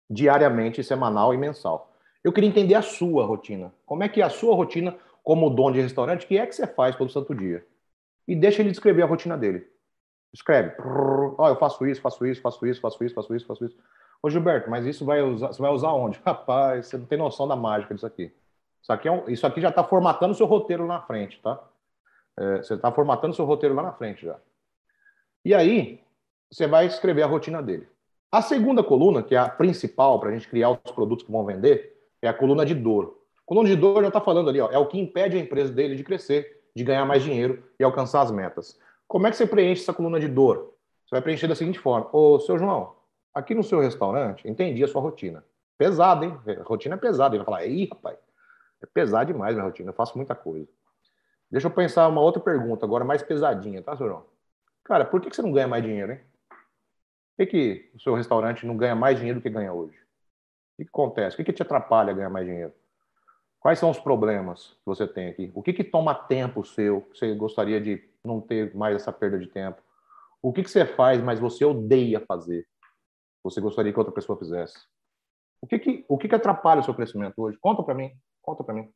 [0.09, 1.93] Diariamente, semanal e mensal.
[2.23, 3.73] Eu queria entender a sua rotina.
[3.85, 6.25] Como é que é a sua rotina como dono de restaurante?
[6.25, 7.65] O que é que você faz todo santo dia?
[8.27, 9.65] E deixa ele descrever a rotina dele.
[10.33, 10.73] Escreve.
[11.37, 13.77] Oh, eu faço isso, faço isso, faço isso, faço isso, faço isso, faço isso.
[14.21, 16.19] Ô, Gilberto, mas isso vai usar, você vai usar onde?
[16.25, 18.33] Rapaz, você não tem noção da mágica disso aqui.
[18.81, 21.61] Isso aqui, é um, isso aqui já está formatando o seu roteiro na frente, tá?
[22.37, 24.39] É, você está formatando o seu roteiro lá na frente já.
[25.43, 26.01] E aí,
[26.51, 27.87] você vai escrever a rotina dele.
[28.31, 31.45] A segunda coluna, que é a principal para a gente criar os produtos que vão
[31.45, 33.17] vender, é a coluna de dor.
[33.45, 35.95] Coluna de dor já está falando ali, ó, é o que impede a empresa dele
[35.95, 38.77] de crescer, de ganhar mais dinheiro e alcançar as metas.
[39.07, 40.73] Como é que você preenche essa coluna de dor?
[41.05, 42.96] Você vai preencher da seguinte forma: Ô, seu João,
[43.37, 45.43] aqui no seu restaurante, entendi a sua rotina.
[45.77, 46.37] Pesado, hein?
[46.59, 47.35] A rotina é pesada.
[47.35, 48.17] Ele vai falar: Ih, rapaz,
[48.81, 50.67] é pesado demais minha rotina, eu faço muita coisa.
[51.49, 54.25] Deixa eu pensar uma outra pergunta, agora mais pesadinha, tá, João?
[54.83, 56.19] Cara, por que você não ganha mais dinheiro, hein?
[56.49, 59.95] Por que, que o seu restaurante não ganha mais dinheiro do que ganha hoje?
[59.95, 61.35] O que, que acontece?
[61.35, 62.73] O que, que te atrapalha a ganhar mais dinheiro?
[63.59, 65.51] Quais são os problemas que você tem aqui?
[65.53, 67.01] O que, que toma tempo seu?
[67.01, 69.81] Que você gostaria de não ter mais essa perda de tempo?
[70.41, 72.67] O que, que você faz, mas você odeia fazer?
[73.43, 74.77] Você gostaria que outra pessoa fizesse?
[75.61, 77.57] O que, que, o que, que atrapalha o seu crescimento hoje?
[77.59, 78.11] Conta para mim.
[78.41, 78.89] Conta para mim.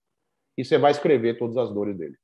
[0.57, 2.15] E você vai escrever todas as dores dele.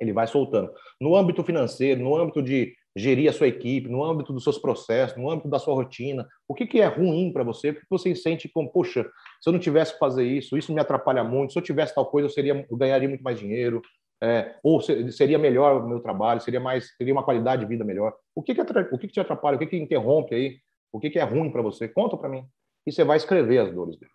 [0.00, 0.72] Ele vai soltando.
[1.00, 5.16] No âmbito financeiro, no âmbito de gerir a sua equipe, no âmbito dos seus processos,
[5.16, 7.70] no âmbito da sua rotina, o que, que é ruim para você?
[7.70, 9.04] O que você sente como, poxa,
[9.40, 12.06] se eu não tivesse que fazer isso, isso me atrapalha muito, se eu tivesse tal
[12.06, 13.82] coisa, eu, seria, eu ganharia muito mais dinheiro,
[14.22, 18.14] é, ou seria melhor o meu trabalho, seria mais, teria uma qualidade de vida melhor.
[18.34, 19.56] O que, que, o que, que te atrapalha?
[19.56, 20.58] O que, que interrompe aí?
[20.94, 21.88] O que, que é ruim para você?
[21.88, 22.46] Conta para mim.
[22.86, 24.12] E você vai escrever as dores dele.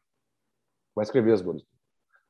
[0.95, 1.77] Vai escrever as dores dele.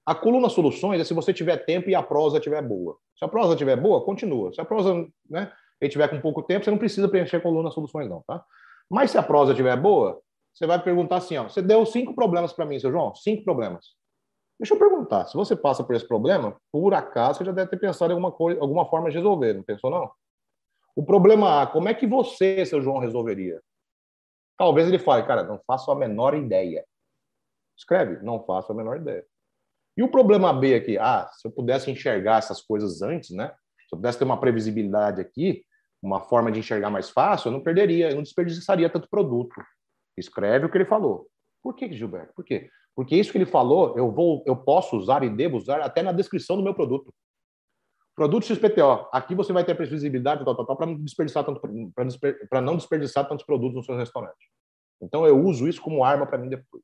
[0.03, 2.97] A coluna soluções é se você tiver tempo e a prosa estiver boa.
[3.15, 4.51] Se a prosa estiver boa, continua.
[4.51, 5.53] Se a prosa, né,
[5.87, 8.43] tiver com pouco tempo, você não precisa preencher a coluna soluções, não, tá?
[8.89, 10.19] Mas se a prosa estiver boa,
[10.51, 13.85] você vai perguntar assim, ó, você deu cinco problemas para mim, seu João, cinco problemas.
[14.59, 17.77] Deixa eu perguntar, se você passa por esse problema, por acaso você já deve ter
[17.77, 20.09] pensado em alguma coisa, alguma forma de resolver, não pensou não?
[20.95, 23.61] O problema A, como é que você, seu João, resolveria?
[24.59, 26.85] Talvez ele fale, cara, não faço a menor ideia.
[27.77, 29.25] Escreve, não faço a menor ideia.
[29.95, 33.47] E o problema B aqui, ah, se eu pudesse enxergar essas coisas antes, né?
[33.87, 35.63] Se eu pudesse ter uma previsibilidade aqui,
[36.03, 39.55] uma forma de enxergar mais fácil, eu não perderia, eu não desperdiçaria tanto produto.
[40.17, 41.29] Escreve o que ele falou.
[41.63, 42.33] Por que, Gilberto?
[42.33, 42.69] Por quê?
[42.93, 46.11] Porque isso que ele falou, eu vou, eu posso usar e devo usar até na
[46.11, 47.13] descrição do meu produto.
[48.19, 49.07] Produto XPTO.
[49.13, 51.61] Aqui você vai ter previsibilidade para não desperdiçar tanto
[52.49, 54.51] para não desperdiçar tantos produtos no seu restaurante.
[55.01, 56.83] Então eu uso isso como arma para mim depois.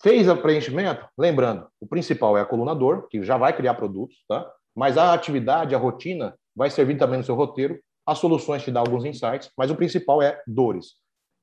[0.00, 1.04] Fez o preenchimento?
[1.18, 4.48] Lembrando, o principal é a coluna dor, que já vai criar produtos, tá?
[4.72, 7.76] Mas a atividade, a rotina, vai servir também no seu roteiro.
[8.06, 10.92] As soluções te dão alguns insights, mas o principal é dores.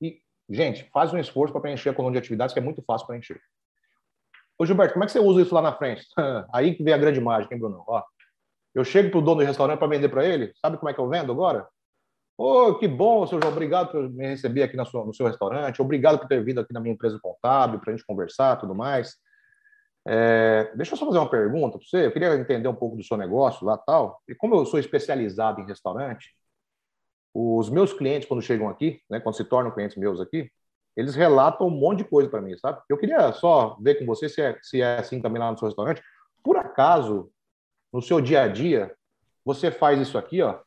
[0.01, 3.05] E, gente, faz um esforço para preencher a coluna de atividades, que é muito fácil
[3.05, 3.37] preencher.
[4.57, 6.05] Ô, Gilberto, como é que você usa isso lá na frente?
[6.53, 7.83] Aí que vem a grande mágica, hein, Bruno?
[7.85, 8.01] Ó,
[8.75, 10.53] eu chego para o dono do restaurante para vender para ele.
[10.61, 11.67] Sabe como é que eu vendo agora?
[12.37, 15.81] Ô, oh, que bom, seu João, obrigado por me receber aqui sua, no seu restaurante,
[15.81, 19.15] obrigado por ter vindo aqui na minha empresa contábil para a gente conversar tudo mais.
[20.05, 23.03] É, deixa eu só fazer uma pergunta para você, eu queria entender um pouco do
[23.03, 24.21] seu negócio lá tal.
[24.27, 26.35] E como eu sou especializado em restaurante,
[27.33, 30.51] os meus clientes, quando chegam aqui, né, quando se tornam clientes meus aqui,
[30.95, 32.81] eles relatam um monte de coisa para mim, sabe?
[32.89, 35.67] Eu queria só ver com você se é, se é assim também lá no seu
[35.67, 36.01] restaurante.
[36.43, 37.29] Por acaso,
[37.95, 38.93] no seu dia a dia,
[39.45, 40.59] você faz isso aqui, ó,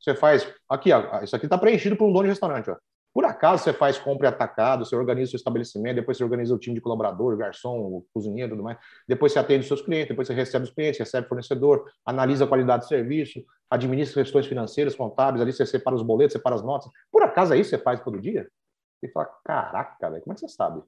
[0.00, 0.52] você faz.
[0.68, 2.68] Aqui, ó, isso aqui está preenchido por um dono de restaurante.
[2.68, 2.76] Ó.
[3.14, 6.58] Por acaso você faz compra atacado, você organiza o seu estabelecimento, depois você organiza o
[6.58, 8.78] time de colaborador, garçom, cozinheiro tudo mais.
[9.06, 12.44] Depois você atende os seus clientes, depois você recebe os clientes, recebe o fornecedor, analisa
[12.44, 16.62] a qualidade do serviço, administra questões financeiras, contábeis, ali você separa os boletos, separa as
[16.62, 16.90] notas.
[17.12, 18.48] Por acaso é isso que você faz todo dia?
[19.02, 20.82] E fala, caraca, velho, como é que você sabe?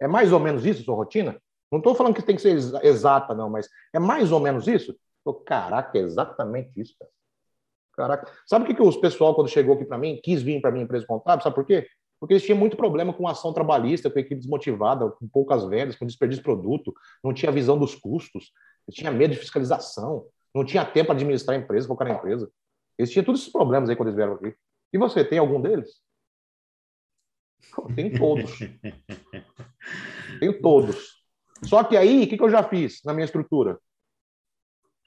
[0.00, 1.38] É mais ou menos isso a sua rotina?
[1.72, 2.54] Não estou falando que tem que ser
[2.84, 4.94] exata, não, mas é mais ou menos isso?
[5.24, 7.10] Tô, caraca, é exatamente isso, cara.
[7.94, 8.32] Caraca.
[8.46, 10.84] Sabe o que, que os pessoal, quando chegou aqui para mim, quis vir para minha
[10.84, 11.42] empresa contábil?
[11.42, 11.86] Sabe por quê?
[12.20, 16.06] Porque eles tinham muito problema com ação trabalhista, com equipe desmotivada, com poucas vendas, com
[16.06, 18.52] desperdício de produto, não tinha visão dos custos,
[18.90, 22.50] tinha medo de fiscalização, não tinha tempo para administrar a empresa, focar na empresa.
[22.98, 24.54] Eles tinham todos esses problemas aí quando eles vieram aqui.
[24.92, 26.02] E você, tem algum deles?
[27.94, 28.58] Tem todos.
[30.38, 31.21] Tenho todos.
[31.64, 33.78] Só que aí, o que, eu já fiz na minha estrutura?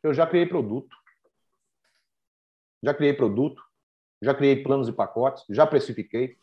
[0.03, 0.95] Eu já criei produto
[2.85, 3.61] já criei produto,
[4.21, 6.37] já criei planos e pacotes, já precifiquei.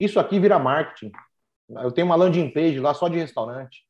[0.00, 1.12] Isso aqui vira marketing.
[1.68, 3.86] Eu tenho uma landing page lá só de restaurante.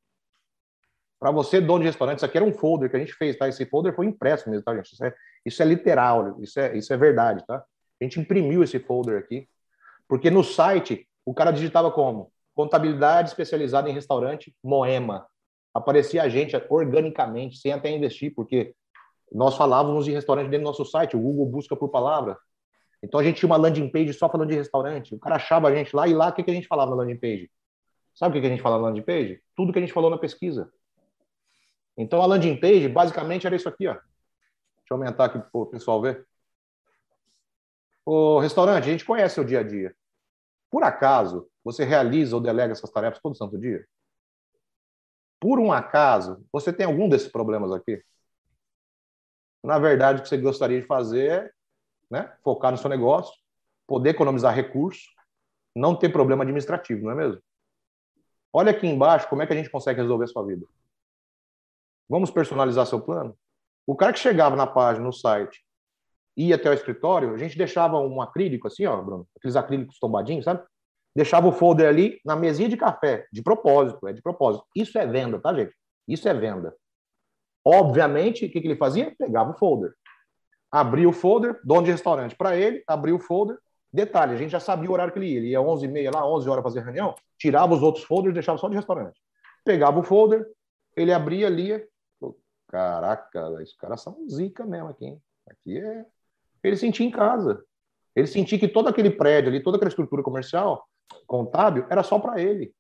[1.21, 3.49] Para você, dono de restaurante, isso aqui era um folder que a gente fez, tá?
[3.49, 4.93] Esse folder foi impresso mesmo, tá, gente?
[4.93, 5.15] Isso é,
[5.47, 7.65] isso é literal, isso é, isso é verdade, tá?
[8.01, 9.49] A gente imprimiu esse folder aqui,
[10.09, 12.33] porque no site o cara digitava como?
[12.55, 15.27] Contabilidade especializada em restaurante, Moema.
[15.75, 18.75] Aparecia a gente organicamente, sem até investir, porque
[19.33, 22.39] nós falávamos de restaurante dentro do nosso site, o Google busca por palavra.
[23.03, 25.15] Então a gente tinha uma landing page só falando de restaurante.
[25.15, 26.99] O cara achava a gente lá e lá o que, que a gente falava na
[26.99, 27.51] landing page?
[28.15, 29.43] Sabe o que, que a gente falava na landing page?
[29.57, 30.71] Tudo que a gente falou na pesquisa.
[31.97, 33.95] Então a landing page basicamente era isso aqui, ó.
[33.95, 36.27] Deixa eu aumentar aqui para o pessoal ver.
[38.05, 39.95] O restaurante, a gente conhece o dia a dia.
[40.71, 43.87] Por acaso, você realiza ou delega essas tarefas todo santo dia?
[45.41, 48.03] Por um acaso, você tem algum desses problemas aqui?
[49.63, 51.51] Na verdade, o que você gostaria de fazer é
[52.11, 53.35] né, focar no seu negócio,
[53.87, 55.05] poder economizar recursos,
[55.75, 57.43] não ter problema administrativo, não é mesmo?
[58.53, 60.67] Olha aqui embaixo como é que a gente consegue resolver a sua vida.
[62.09, 63.37] Vamos personalizar seu plano?
[63.87, 65.65] O cara que chegava na página, no site,
[66.37, 70.45] ia até o escritório, a gente deixava um acrílico assim, ó, Bruno, aqueles acrílicos tombadinhos,
[70.45, 70.63] sabe?
[71.15, 74.65] Deixava o folder ali na mesinha de café, de propósito, é de propósito.
[74.75, 75.75] Isso é venda, tá, gente?
[76.09, 76.75] Isso é venda.
[77.65, 79.15] Obviamente, o que, que ele fazia?
[79.19, 79.93] Pegava o folder.
[80.71, 83.59] Abria o folder, dono de restaurante para ele, abria o folder.
[83.93, 85.39] Detalhe, a gente já sabia o horário que ele ia.
[85.39, 88.77] Ele ia 11h30 lá, 11 horas fazer reunião, tirava os outros folders deixava só de
[88.77, 89.21] restaurante.
[89.65, 90.47] Pegava o folder,
[90.97, 91.87] ele abria, lia.
[92.69, 95.23] Caraca, esses caras são zica mesmo aqui, hein?
[95.47, 96.07] Aqui é.
[96.65, 97.63] Ele sentia em casa.
[98.17, 100.87] Ele sentia que todo aquele prédio ali, toda aquela estrutura comercial,
[101.27, 102.75] contábil, era só para ele.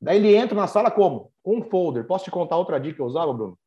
[0.00, 1.32] Daí ele entra na sala como?
[1.44, 2.06] Um folder.
[2.06, 3.58] Posso te contar outra dica que eu usava, Bruno?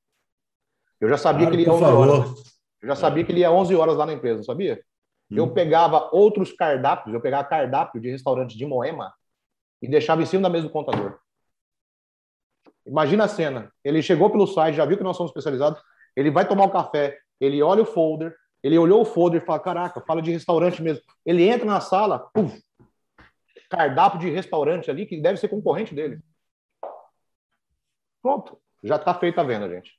[0.99, 2.07] Eu já sabia claro, que ele ia 11 favor.
[2.09, 2.43] horas.
[2.81, 4.83] Eu já sabia que ele ia 11 horas lá na empresa, sabia?
[5.29, 5.37] Hum.
[5.37, 9.13] Eu pegava outros cardápios, eu pegava cardápio de restaurante de Moema
[9.81, 11.19] e deixava em cima da mesa do contador.
[12.85, 13.71] Imagina a cena.
[13.83, 15.81] Ele chegou pelo site, já viu que nós somos especializados.
[16.15, 19.59] Ele vai tomar um café, ele olha o folder, ele olhou o folder e fala:
[19.59, 21.03] Caraca, fala de restaurante mesmo.
[21.25, 22.61] Ele entra na sala, puf,
[23.75, 26.19] cardápio de restaurante ali, que deve ser concorrente dele.
[28.21, 29.91] Pronto, já está feita a venda, gente.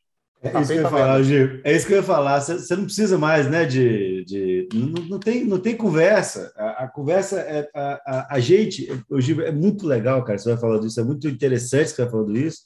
[0.43, 1.61] É tá isso, que eu ia falar, Gil.
[1.65, 2.41] é isso que eu ia falar.
[2.41, 3.65] Você não precisa mais, né?
[3.65, 6.53] De, de não, não tem, não tem conversa.
[6.55, 8.87] A, a conversa é a, a, a gente.
[9.09, 10.39] O Gil é muito legal, cara.
[10.39, 11.01] Você vai falar disso.
[11.01, 12.59] É muito interessante você vai falando isso,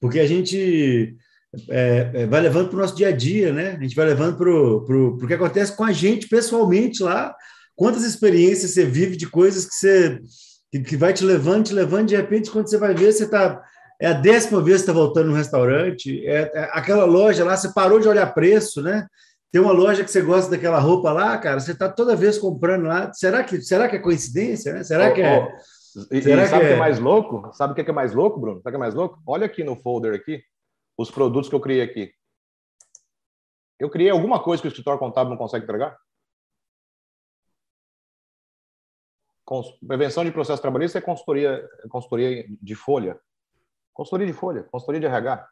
[0.00, 1.16] porque a gente
[1.68, 3.70] é, é, vai levando para o nosso dia a dia, né?
[3.72, 7.34] A gente vai levando para o que acontece com a gente pessoalmente lá.
[7.80, 10.20] Quantas experiências você vive de coisas que você
[10.70, 13.58] que, vai te levando, te levando, de repente, quando você vai ver, você está.
[13.98, 17.72] É a décima vez que está voltando no restaurante, é, é, aquela loja lá, você
[17.72, 19.06] parou de olhar preço, né?
[19.50, 22.84] Tem uma loja que você gosta daquela roupa lá, cara, você está toda vez comprando
[22.84, 23.10] lá.
[23.14, 24.84] Será que, será que é coincidência, né?
[24.84, 25.38] Será oh, que é.
[25.38, 26.14] Oh.
[26.14, 26.68] E, será e sabe o que, é...
[26.68, 27.50] que é mais louco?
[27.54, 28.60] Sabe o que é mais louco, Bruno?
[28.60, 29.22] Sabe o que é mais louco?
[29.26, 30.42] Olha aqui no folder aqui,
[30.98, 32.12] os produtos que eu criei aqui.
[33.78, 35.96] Eu criei alguma coisa que o escritório contábil não consegue entregar?
[39.86, 43.18] Prevenção de processo trabalhista é consultoria, consultoria de folha.
[43.92, 45.48] Consultoria de folha, consultoria de RH.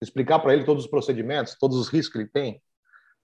[0.00, 2.62] Explicar para ele todos os procedimentos, todos os riscos que ele tem.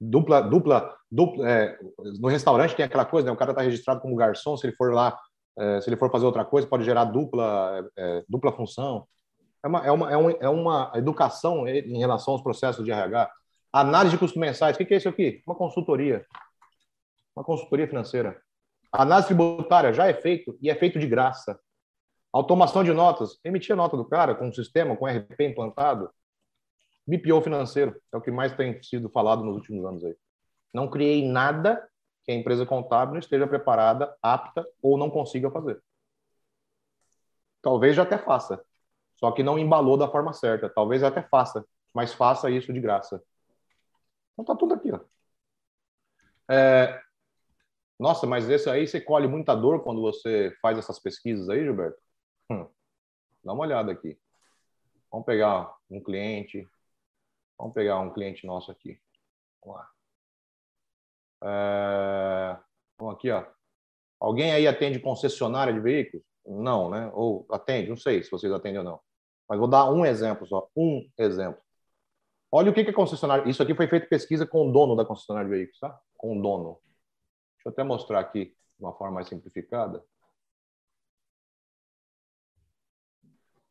[0.01, 1.49] Dupla, dupla, dupla.
[1.49, 1.79] É,
[2.21, 3.33] no restaurante tem aquela coisa, né?
[3.33, 5.19] O cara está registrado como garçom, se ele for lá,
[5.59, 9.07] é, se ele for fazer outra coisa, pode gerar dupla, é, dupla função.
[9.63, 13.31] É uma, é, uma, é, uma, é uma educação em relação aos processos de RH.
[13.73, 14.77] Análise de custos mensais.
[14.77, 15.43] O que é isso aqui?
[15.47, 16.25] Uma consultoria.
[17.37, 18.41] Uma consultoria financeira.
[18.93, 21.59] A análise tributária já é feito e é feito de graça.
[22.33, 23.39] Automação de notas.
[23.45, 26.11] Emitir a nota do cara com um sistema, com RP implantado.
[27.07, 28.01] BPO financeiro.
[28.13, 30.17] É o que mais tem sido falado nos últimos anos aí.
[30.73, 31.89] Não criei nada
[32.25, 35.83] que a empresa contábil não esteja preparada, apta ou não consiga fazer.
[37.63, 38.63] Talvez já até faça.
[39.17, 40.69] Só que não embalou da forma certa.
[40.69, 43.23] Talvez até faça, mas faça isso de graça.
[44.33, 45.01] Então tá tudo aqui, ó.
[46.49, 47.01] É,
[48.01, 51.99] nossa, mas esse aí você colhe muita dor quando você faz essas pesquisas aí, Gilberto?
[52.51, 52.67] Hum.
[53.45, 54.19] Dá uma olhada aqui.
[55.13, 56.67] Vamos pegar um cliente.
[57.59, 58.99] Vamos pegar um cliente nosso aqui.
[59.63, 59.89] Vamos lá.
[61.45, 62.59] É...
[62.99, 63.45] Vamos aqui, ó.
[64.19, 66.25] Alguém aí atende concessionária de veículos?
[66.47, 67.11] Não, né?
[67.13, 67.91] Ou atende?
[67.91, 69.01] Não sei se vocês atendem ou não.
[69.47, 70.71] Mas vou dar um exemplo só.
[70.75, 71.61] Um exemplo.
[72.51, 73.47] Olha o que é concessionária.
[73.47, 76.01] Isso aqui foi feito pesquisa com o dono da concessionária de veículos, tá?
[76.17, 76.81] Com o dono.
[77.61, 80.03] Deixa eu até mostrar aqui de uma forma mais simplificada.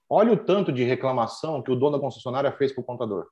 [0.08, 3.28] Olha o tanto de reclamação que o dono da concessionária fez para o contador.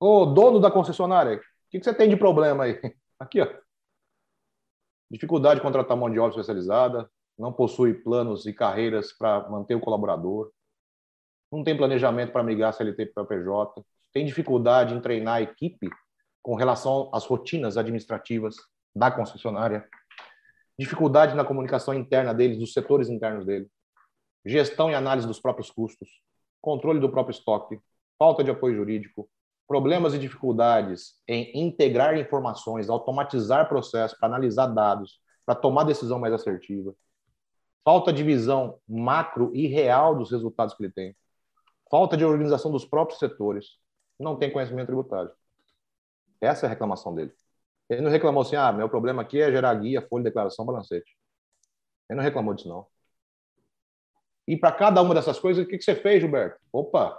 [0.00, 2.80] Ô, dono da concessionária, o que, que você tem de problema aí?
[3.18, 3.48] Aqui, ó.
[5.08, 9.80] Dificuldade de contratar mão de obra especializada, não possui planos e carreiras para manter o
[9.80, 10.52] colaborador,
[11.50, 15.88] não tem planejamento para migrar CLT para PJ, tem dificuldade em treinar a equipe
[16.42, 18.56] com relação às rotinas administrativas,
[18.98, 19.88] da concessionária,
[20.78, 23.70] dificuldade na comunicação interna deles, dos setores internos dele,
[24.44, 26.08] gestão e análise dos próprios custos,
[26.60, 27.80] controle do próprio estoque,
[28.18, 29.30] falta de apoio jurídico,
[29.66, 36.34] problemas e dificuldades em integrar informações, automatizar processos para analisar dados, para tomar decisão mais
[36.34, 36.94] assertiva,
[37.84, 41.16] falta de visão macro e real dos resultados que ele tem,
[41.90, 43.78] falta de organização dos próprios setores,
[44.18, 45.30] não tem conhecimento tributário.
[46.40, 47.32] Essa é a reclamação dele.
[47.88, 51.16] Ele não reclamou assim, ah, meu problema aqui é gerar guia, folha, declaração, balancete.
[52.08, 52.86] Ele não reclamou disso, não.
[54.46, 56.58] E para cada uma dessas coisas, o que, que você fez, Gilberto?
[56.72, 57.14] Opa!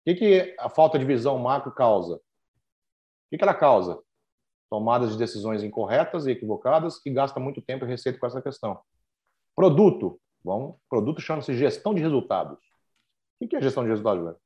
[0.00, 2.16] O que, que a falta de visão macro causa?
[2.16, 2.20] O
[3.30, 4.02] que, que ela causa?
[4.70, 8.80] tomadas de decisões incorretas e equivocadas que gasta muito tempo e receita com essa questão.
[9.54, 10.18] Produto.
[10.42, 12.58] Bom, produto chama-se gestão de resultados.
[13.40, 14.36] O que é gestão de resultados, velho?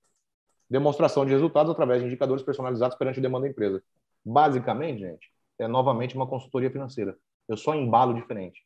[0.75, 3.81] Demonstração de resultados através de indicadores personalizados perante a demanda da empresa.
[4.25, 7.17] Basicamente, gente, é novamente uma consultoria financeira.
[7.49, 8.61] Eu só embalo diferente.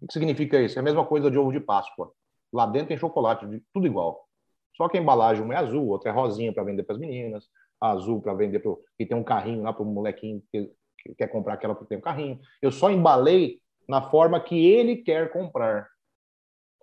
[0.00, 0.76] O que significa isso?
[0.76, 2.10] É a mesma coisa de ovo de Páscoa.
[2.52, 4.28] Lá dentro tem chocolate, tudo igual.
[4.76, 7.48] Só que a embalagem uma é azul, outra é rosinha para vender para as meninas,
[7.80, 11.28] azul para vender para que tem um carrinho lá para o molequinho que, que, quer
[11.28, 12.40] comprar aquela porque tem um carrinho.
[12.60, 15.88] Eu só embalei na forma que ele quer comprar.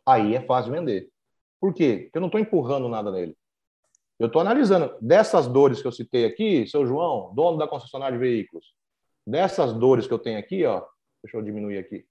[0.05, 1.09] Aí é fácil vender.
[1.59, 2.03] Por quê?
[2.03, 3.35] Porque eu não estou empurrando nada nele.
[4.23, 4.95] Eu estou analisando.
[5.01, 8.73] Dessas dores que eu citei aqui, seu João, dono da concessionária de veículos,
[9.27, 10.81] dessas dores que eu tenho aqui, ó,
[11.21, 12.05] deixa eu diminuir aqui.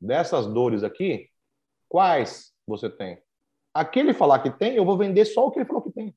[0.00, 1.28] Dessas dores aqui,
[1.86, 3.22] quais você tem?
[3.74, 6.16] Aquele falar que tem, eu vou vender só o que ele falou que tem.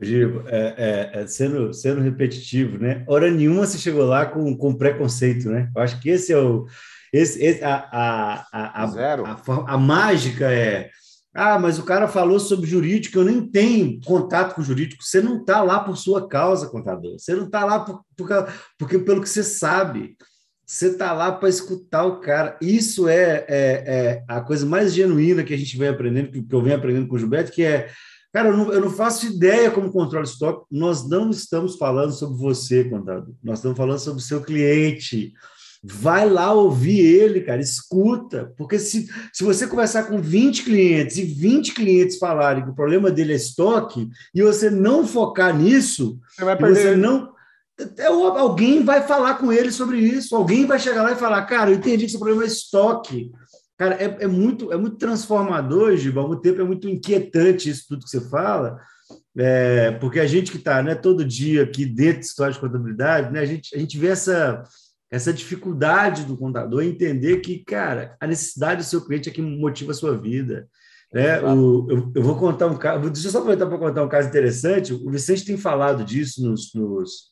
[0.00, 3.04] Gil, é, é, é, sendo, sendo repetitivo, né?
[3.06, 5.70] Hora nenhuma você chegou lá com, com preconceito, né?
[5.72, 6.66] Eu acho que esse é o.
[7.12, 9.24] Esse, esse, a, a, a, a, Zero.
[9.24, 10.90] A, a, a mágica é.
[11.32, 15.02] Ah, mas o cara falou sobre jurídico, eu nem tenho contato com jurídico.
[15.02, 17.18] Você não está lá por sua causa, contador.
[17.18, 18.28] Você não está lá por, por,
[18.78, 20.16] porque pelo que você sabe.
[20.66, 22.56] Você está lá para escutar o cara.
[22.60, 26.62] Isso é, é, é, a coisa mais genuína que a gente vem aprendendo, que eu
[26.62, 27.90] venho aprendendo com o Gilberto, que é
[28.32, 30.64] Cara, eu não, eu não, faço ideia como controla estoque.
[30.70, 33.34] Nós não estamos falando sobre você, contador.
[33.42, 35.32] Nós estamos falando sobre o seu cliente.
[35.82, 38.52] Vai lá ouvir ele, cara, escuta.
[38.56, 43.10] Porque se, se você conversar com 20 clientes e 20 clientes falarem que o problema
[43.10, 46.82] dele é estoque e você não focar nisso, você vai perder.
[46.82, 47.32] Você não,
[47.96, 50.36] é, alguém vai falar com ele sobre isso.
[50.36, 53.30] Alguém vai chegar lá e falar, cara, eu entendi que seu problema é estoque.
[53.78, 57.86] Cara, é, é, muito, é muito transformador, Giba, ao mesmo tempo é muito inquietante isso
[57.88, 58.78] tudo que você fala,
[59.34, 63.32] é, porque a gente que está né, todo dia aqui dentro de história de contabilidade,
[63.32, 64.62] né, a, gente, a gente vê essa,
[65.10, 69.90] essa dificuldade do contador entender que, cara, a necessidade do seu cliente é que motiva
[69.90, 70.68] a sua vida.
[71.12, 71.40] Né?
[71.40, 74.28] O, eu, eu, vou contar um caso, deixa eu só aproveitar para contar um caso
[74.28, 74.92] interessante.
[74.92, 77.30] O Vicente tem falado disso nos, nos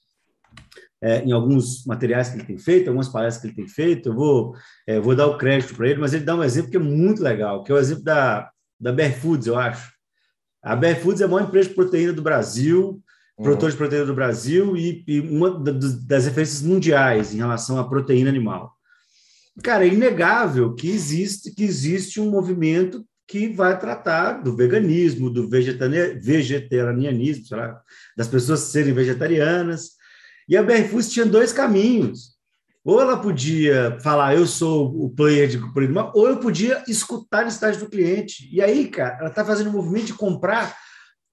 [1.01, 4.09] é, em alguns materiais que ele tem feito, algumas palestras que ele tem feito.
[4.09, 4.55] Eu vou,
[4.87, 7.23] é, vou dar o crédito para ele, mas ele dá um exemplo que é muito
[7.23, 9.93] legal, que é o exemplo da, da Bear Foods, eu acho.
[10.62, 13.01] A Bear Foods é a maior empresa de proteína do Brasil,
[13.38, 13.44] uhum.
[13.44, 18.29] produtor de proteína do Brasil e, e uma das referências mundiais em relação à proteína
[18.29, 18.72] animal.
[19.62, 25.48] Cara, é inegável que existe, que existe um movimento que vai tratar do veganismo, do
[25.48, 27.44] vegetarianismo,
[28.16, 29.98] das pessoas serem vegetarianas,
[30.48, 32.38] e a BR tinha dois caminhos.
[32.83, 37.44] Ou ela podia falar, eu sou o player de problema, ou eu podia escutar a
[37.44, 38.48] necessidade do cliente.
[38.51, 40.74] E aí, cara, ela está fazendo um movimento de comprar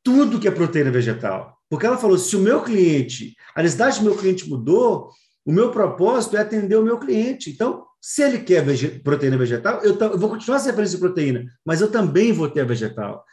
[0.04, 1.55] tudo que é proteína vegetal.
[1.70, 5.10] Porque ela falou: se o meu cliente, a necessidade do meu cliente mudou,
[5.46, 7.50] o meu propósito é atender o meu cliente.
[7.50, 11.46] Então, se ele quer vege proteína vegetal, eu, eu, vou continuar essa referência de proteína,
[11.66, 13.24] mas eu também vou ter a vegetal.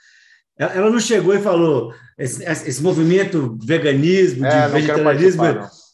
[0.59, 5.43] Ela não chegou e falou esse, esse movimento veganismo, é, de vegetarianismo,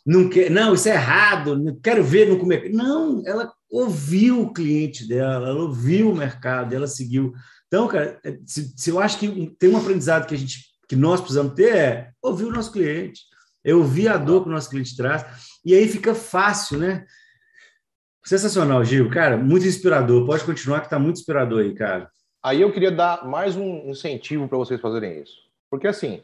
[0.05, 2.71] não, quer, não, isso é errado, não quero ver, não comer.
[2.71, 7.35] Não, ela ouviu o cliente dela, ela ouviu o mercado, ela seguiu.
[7.67, 10.97] Então, cara, é, se, se eu acho que tem um aprendizado que a gente, que
[10.97, 13.23] nós precisamos ter é ouvir o nosso cliente,
[13.65, 15.25] é ouvir a dor que o nosso cliente traz,
[15.65, 17.07] e aí fica fácil, né?
[18.25, 20.27] Sensacional, Gil, cara, muito inspirador.
[20.27, 22.11] Pode continuar que está muito inspirador aí, cara.
[22.43, 25.37] Aí eu queria dar mais um incentivo para vocês fazerem isso.
[25.71, 26.23] Porque assim,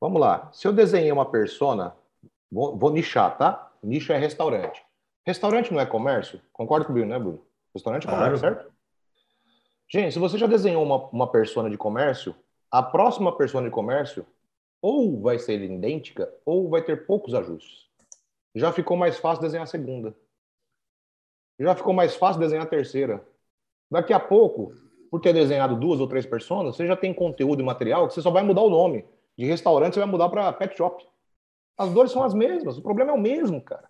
[0.00, 0.50] vamos lá.
[0.52, 1.94] Se eu desenhei uma persona,
[2.50, 3.70] vou, vou nichar, tá?
[3.82, 4.82] Nicho é restaurante.
[5.26, 6.40] Restaurante não é comércio?
[6.52, 7.44] Concorda comigo, né, Bruno?
[7.74, 8.56] Restaurante é comércio, claro.
[8.56, 8.72] certo?
[9.88, 12.34] Gente, se você já desenhou uma, uma persona de comércio,
[12.70, 14.26] a próxima persona de comércio
[14.80, 17.88] ou vai ser idêntica ou vai ter poucos ajustes.
[18.54, 20.14] Já ficou mais fácil desenhar a segunda.
[21.58, 23.26] Já ficou mais fácil desenhar a terceira.
[23.90, 24.72] Daqui a pouco,
[25.10, 28.22] por ter desenhado duas ou três personas, você já tem conteúdo e material que você
[28.22, 29.04] só vai mudar o nome.
[29.36, 31.06] De restaurante você vai mudar para pet shop.
[31.76, 33.88] As dores são as mesmas, o problema é o mesmo, cara.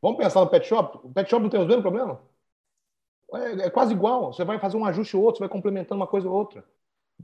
[0.00, 0.98] Vamos pensar no pet shop?
[1.04, 2.18] O pet shop não tem os mesmos problemas?
[3.34, 4.32] É, é, quase igual.
[4.32, 6.64] Você vai fazer um ajuste ou outro, você vai complementando uma coisa ou outra.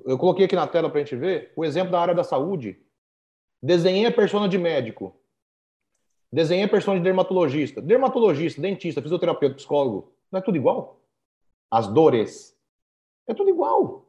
[0.05, 2.81] Eu coloquei aqui na tela para a gente ver o exemplo da área da saúde.
[3.63, 5.15] Desenhei a persona de médico.
[6.33, 7.81] Desenhei a persona de dermatologista.
[7.81, 10.13] Dermatologista, dentista, fisioterapeuta, psicólogo.
[10.31, 11.01] Não é tudo igual?
[11.71, 12.57] As dores
[13.27, 14.07] é tudo igual.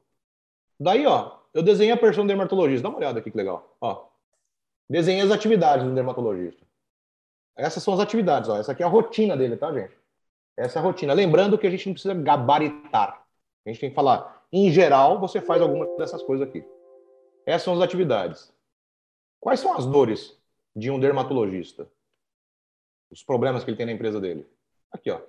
[0.80, 2.84] Daí, ó, eu desenhei a persona do dermatologista.
[2.84, 3.76] Dá uma olhada aqui que legal.
[3.82, 4.06] Ó,
[4.90, 6.66] desenhei as atividades do dermatologista.
[7.56, 8.58] Essas são as atividades, ó.
[8.58, 9.98] Essa aqui é a rotina dele, tá, gente?
[10.56, 11.14] Essa é a rotina.
[11.14, 13.26] Lembrando que a gente não precisa gabaritar.
[13.66, 16.66] A gente tem que falar, em geral, você faz alguma dessas coisas aqui.
[17.46, 18.54] Essas são as atividades.
[19.40, 20.38] Quais são as dores
[20.76, 21.88] de um dermatologista?
[23.10, 24.48] Os problemas que ele tem na empresa dele.
[24.92, 25.22] Aqui, ó.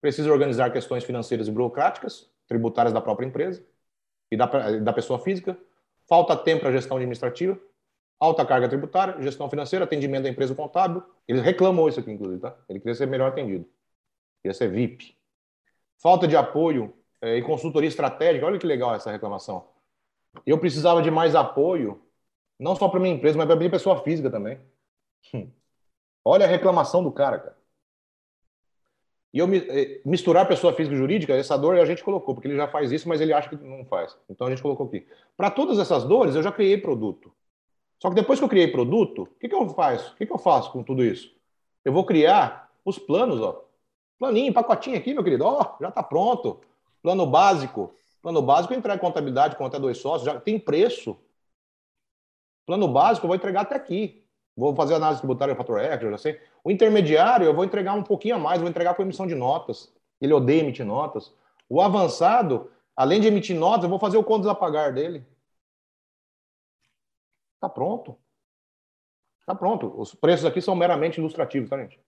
[0.00, 3.64] Precisa organizar questões financeiras e burocráticas, tributárias da própria empresa
[4.30, 4.46] e da,
[4.78, 5.58] da pessoa física.
[6.08, 7.58] Falta tempo para gestão administrativa,
[8.18, 11.02] alta carga tributária, gestão financeira, atendimento da empresa contábil.
[11.26, 12.56] Ele reclamou isso aqui, inclusive, tá?
[12.68, 13.66] Ele queria ser melhor atendido.
[14.42, 15.16] Queria ser VIP.
[15.98, 16.92] Falta de apoio
[17.22, 18.44] é, e consultoria estratégica.
[18.44, 19.64] Olha que legal essa reclamação.
[20.44, 22.02] Eu precisava de mais apoio,
[22.58, 24.60] não só para minha empresa, mas para minha pessoa física também.
[25.32, 25.48] Hum.
[26.24, 27.62] Olha a reclamação do cara, cara.
[29.32, 32.56] E eu eh, misturar pessoa física e jurídica, essa dor a gente colocou, porque ele
[32.56, 34.16] já faz isso, mas ele acha que não faz.
[34.28, 35.06] Então a gente colocou aqui.
[35.36, 37.32] Para todas essas dores, eu já criei produto.
[37.98, 40.12] Só que depois que eu criei produto, o que, que eu faço?
[40.12, 41.34] O que, que eu faço com tudo isso?
[41.84, 43.64] Eu vou criar os planos, ó.
[44.18, 45.44] Planinho, pacotinho aqui, meu querido.
[45.44, 46.60] Ó, já está pronto.
[47.02, 47.94] Plano básico.
[48.22, 51.18] Plano básico eu entrego contabilidade com até dois sócios, já tem preço.
[52.64, 54.24] Plano básico eu vou entregar até aqui.
[54.56, 56.40] Vou fazer análise tributária Fator X, já sei.
[56.62, 59.92] O intermediário, eu vou entregar um pouquinho a mais, vou entregar com emissão de notas.
[60.20, 61.34] Ele odeia emitir notas.
[61.68, 65.26] O avançado, além de emitir notas, eu vou fazer o contas a pagar dele.
[67.54, 68.16] Está pronto.
[69.40, 69.92] Está pronto.
[69.98, 71.98] Os preços aqui são meramente ilustrativos, tá, gente?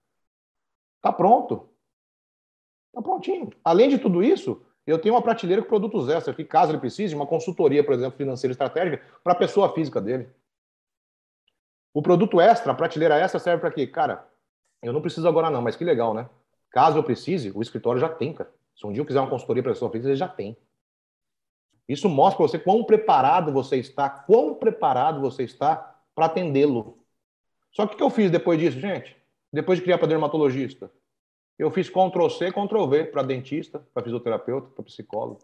[0.96, 1.68] Está pronto.
[2.88, 3.50] Está prontinho.
[3.64, 7.14] Além de tudo isso, eu tenho uma prateleira com produtos extras, que caso ele precise,
[7.14, 10.28] uma consultoria, por exemplo, financeira estratégica, para a pessoa física dele.
[11.92, 13.86] O produto extra, a prateleira extra serve para quê?
[13.86, 14.28] Cara,
[14.82, 16.28] eu não preciso agora não, mas que legal, né?
[16.70, 18.52] Caso eu precise, o escritório já tem, cara.
[18.76, 20.56] Se um dia eu quiser uma consultoria para pessoa física, ele já tem.
[21.88, 26.98] Isso mostra para você quão preparado você está, quão preparado você está para atendê-lo.
[27.72, 29.16] Só que o que eu fiz depois disso, gente?
[29.52, 30.90] Depois de criar para dermatologista,
[31.58, 35.40] eu fiz Ctrl C, Ctrl V para dentista, para fisioterapeuta, para psicólogo.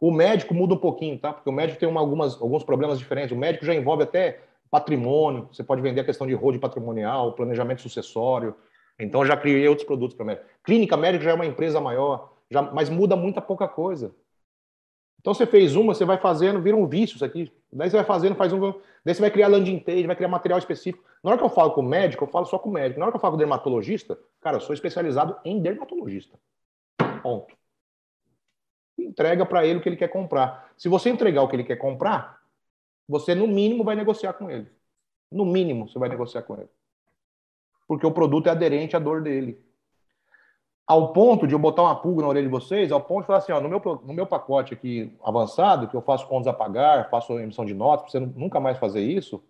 [0.00, 1.32] O médico muda um pouquinho, tá?
[1.32, 3.32] Porque o médico tem uma, algumas, alguns problemas diferentes.
[3.32, 7.80] O médico já envolve até patrimônio, você pode vender a questão de road patrimonial, planejamento
[7.80, 8.54] sucessório.
[8.98, 10.46] Então, já criei outros produtos para médico.
[10.62, 14.14] Clínica médica já é uma empresa maior, já, mas muda muita pouca coisa.
[15.20, 17.52] Então, você fez uma, você vai fazendo, vira um vício isso aqui.
[17.74, 18.60] Daí você vai fazendo, faz um.
[19.04, 21.04] Daí você vai criar landing page, vai criar material específico.
[21.22, 23.00] Na hora que eu falo com o médico, eu falo só com o médico.
[23.00, 26.38] Na hora que eu falo com o dermatologista, cara, eu sou especializado em dermatologista.
[27.22, 27.56] Ponto.
[28.96, 30.72] Entrega para ele o que ele quer comprar.
[30.76, 32.40] Se você entregar o que ele quer comprar,
[33.08, 34.70] você no mínimo vai negociar com ele.
[35.30, 36.70] No mínimo você vai negociar com ele.
[37.88, 39.60] Porque o produto é aderente à dor dele.
[40.86, 43.38] Ao ponto de eu botar uma pulga na orelha de vocês, ao ponto de falar
[43.38, 47.08] assim, ó, no meu, no meu pacote aqui avançado, que eu faço contas a pagar,
[47.08, 49.42] faço emissão de notas, para você nunca mais fazer isso,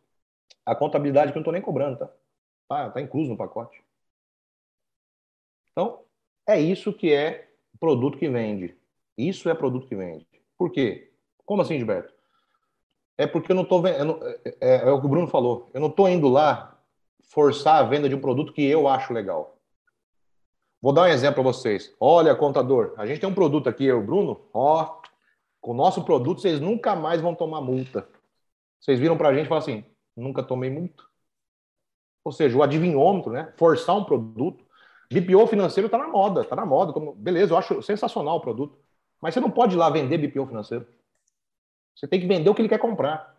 [0.64, 2.10] a contabilidade que eu não estou nem cobrando, tá?
[2.68, 3.82] Tá, tá incluso no pacote.
[5.72, 6.00] Então,
[6.46, 7.48] é isso que é
[7.80, 8.76] produto que vende.
[9.18, 10.26] Isso é produto que vende.
[10.56, 11.12] Por quê?
[11.44, 12.14] Como assim, Gilberto?
[13.16, 14.18] é porque eu não estou vendo.
[14.44, 15.70] É, é, é, o que o Bruno falou.
[15.72, 16.78] Eu não estou indo lá
[17.28, 19.53] forçar a venda de um produto que eu acho legal.
[20.84, 21.94] Vou dar um exemplo para vocês.
[21.98, 24.42] Olha, contador, a gente tem um produto aqui, eu, Bruno.
[24.52, 25.00] Ó,
[25.58, 28.06] com o nosso produto vocês nunca mais vão tomar multa.
[28.78, 31.02] Vocês viram para a gente e falaram assim: nunca tomei multa.
[32.22, 33.50] Ou seja, o adivinhômetro, né?
[33.56, 34.62] Forçar um produto.
[35.10, 36.92] BPO financeiro está na moda, está na moda.
[37.16, 38.76] Beleza, eu acho sensacional o produto.
[39.22, 40.86] Mas você não pode ir lá vender BPO financeiro.
[41.96, 43.34] Você tem que vender o que ele quer comprar.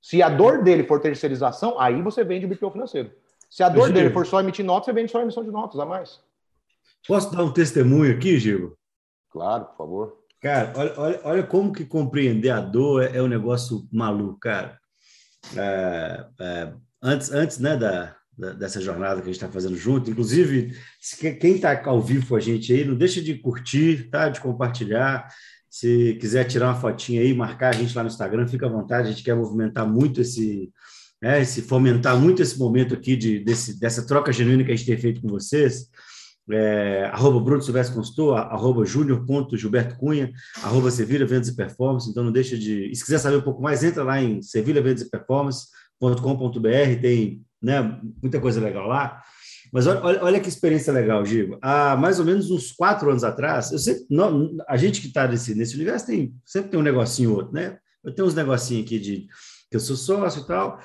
[0.00, 3.12] Se a dor dele for terceirização, aí você vende o BPO financeiro.
[3.50, 5.84] Se a dor dele for só emitir notas, você vende só emissão de notas a
[5.84, 6.31] mais.
[7.06, 8.76] Posso dar um testemunho aqui, Gil?
[9.30, 10.22] Claro, por favor.
[10.40, 14.78] Cara, olha, olha, olha como que compreender a dor é, é um negócio maluco, cara.
[15.56, 16.72] É, é,
[17.02, 20.76] antes, antes né, da, da, dessa jornada que a gente está fazendo junto, inclusive,
[21.40, 24.28] quem está ao vivo com a gente aí, não deixa de curtir, tá?
[24.28, 25.28] de compartilhar.
[25.70, 29.08] Se quiser tirar uma fotinha aí, marcar a gente lá no Instagram, fica à vontade.
[29.08, 30.70] A gente quer movimentar muito esse,
[31.20, 34.86] né, esse fomentar muito esse momento aqui de, desse, dessa troca genuína que a gente
[34.86, 35.88] tem feito com vocês.
[36.50, 40.32] É, arroba Bruno Silvestre Consultor, arroba júnior.gilberto Cunha,
[40.62, 42.10] arroba Sevilha Vendas e Performance.
[42.10, 42.90] Então não deixa de.
[42.90, 47.42] E se quiser saber um pouco mais, entra lá em Sevilha Vendas e Performance.com.br, tem
[47.62, 49.22] né, muita coisa legal lá.
[49.72, 51.58] Mas olha, olha que experiência legal, Gigo.
[51.62, 55.26] Há mais ou menos uns quatro anos atrás, eu sempre, não, a gente que está
[55.26, 57.78] nesse, nesse universo tem, sempre tem um negocinho outro, né?
[58.04, 59.26] Eu tenho uns negocinhos aqui de
[59.70, 60.78] que eu sou sócio e tal,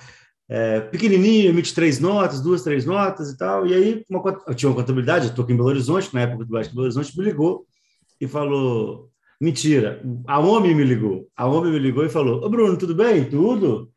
[0.50, 3.66] é, pequenininho, emite três notas, duas, três notas e tal.
[3.68, 6.46] E aí, uma, eu tinha uma contabilidade, eu estou aqui em Belo Horizonte, na época
[6.46, 7.66] do Baixo Belo Horizonte, me ligou
[8.20, 11.28] e falou: mentira, a homem me ligou.
[11.36, 13.30] A homem me ligou e falou: Ô Bruno, tudo bem?
[13.30, 13.90] Tudo?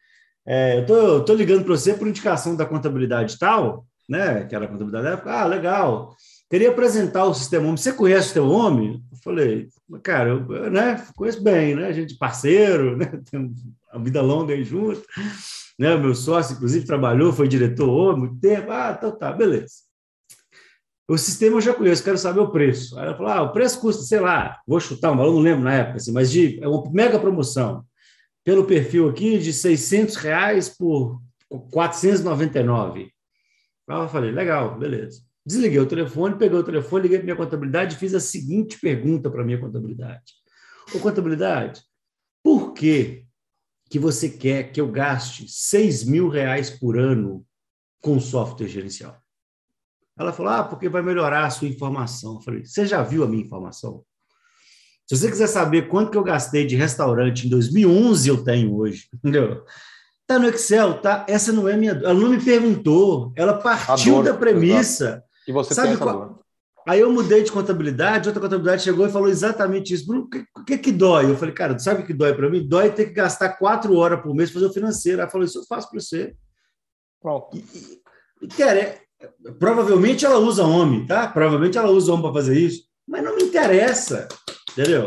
[0.46, 4.64] É, eu tô, tô ligando para você por indicação da contabilidade tal né, que era
[4.64, 6.16] a contabilidade da época, ah, legal.
[6.50, 7.76] Queria apresentar o Sistema Homem.
[7.76, 9.02] Você conhece o Sistema Homem?
[9.12, 9.68] Eu falei,
[10.02, 11.86] cara, eu né, conheço bem, né?
[11.86, 13.06] A gente parceiro, né?
[13.30, 13.54] Tem
[13.92, 15.02] uma vida longa aí junto.
[15.78, 15.96] Né?
[15.96, 18.70] Meu sócio, inclusive, trabalhou, foi diretor muito tempo.
[18.70, 19.90] Ah, então tá, beleza.
[21.08, 22.98] O sistema eu já conheço, quero saber o preço.
[22.98, 25.64] Aí ela falou: ah, o preço custa, sei lá, vou chutar um valor, não lembro
[25.64, 27.84] na época, assim, mas de, é uma mega promoção.
[28.44, 31.20] Pelo perfil aqui, de 600 reais por
[31.72, 33.10] 499.
[33.88, 35.29] Aí eu falei: legal, beleza.
[35.50, 39.28] Desliguei o telefone, peguei o telefone, liguei para minha contabilidade e fiz a seguinte pergunta
[39.28, 40.32] para minha contabilidade:
[40.94, 41.82] Ô contabilidade,
[42.40, 43.24] por que,
[43.90, 47.44] que você quer que eu gaste 6 mil reais por ano
[48.00, 49.20] com software gerencial?
[50.16, 52.36] Ela falou: Ah, porque vai melhorar a sua informação.
[52.36, 54.04] Eu falei: Você já viu a minha informação?
[55.04, 59.08] Se você quiser saber quanto que eu gastei de restaurante em 2011, eu tenho hoje,
[59.18, 59.64] entendeu?
[60.28, 61.26] Tá no Excel, tá?
[61.28, 61.90] Essa não é minha.
[61.90, 65.24] Ela não me perguntou, ela partiu Adoro, da premissa.
[65.50, 66.38] E você Sabe qual...
[66.88, 70.06] Aí eu mudei de contabilidade, outra contabilidade chegou e falou exatamente isso.
[70.06, 71.30] Bruno, o que, que, dói?
[71.30, 72.66] Eu falei, cara, sabe o que dói para mim?
[72.66, 75.20] Dói ter que gastar quatro horas por mês para fazer o financeiro.
[75.20, 76.34] Ela falou, isso eu faço para você.
[77.20, 77.54] Pronto.
[77.54, 78.00] E,
[78.40, 79.00] e, cara, é,
[79.58, 81.28] Provavelmente ela usa homem, tá?
[81.28, 84.26] Provavelmente ela usa homem para fazer isso, mas não me interessa,
[84.70, 85.04] entendeu?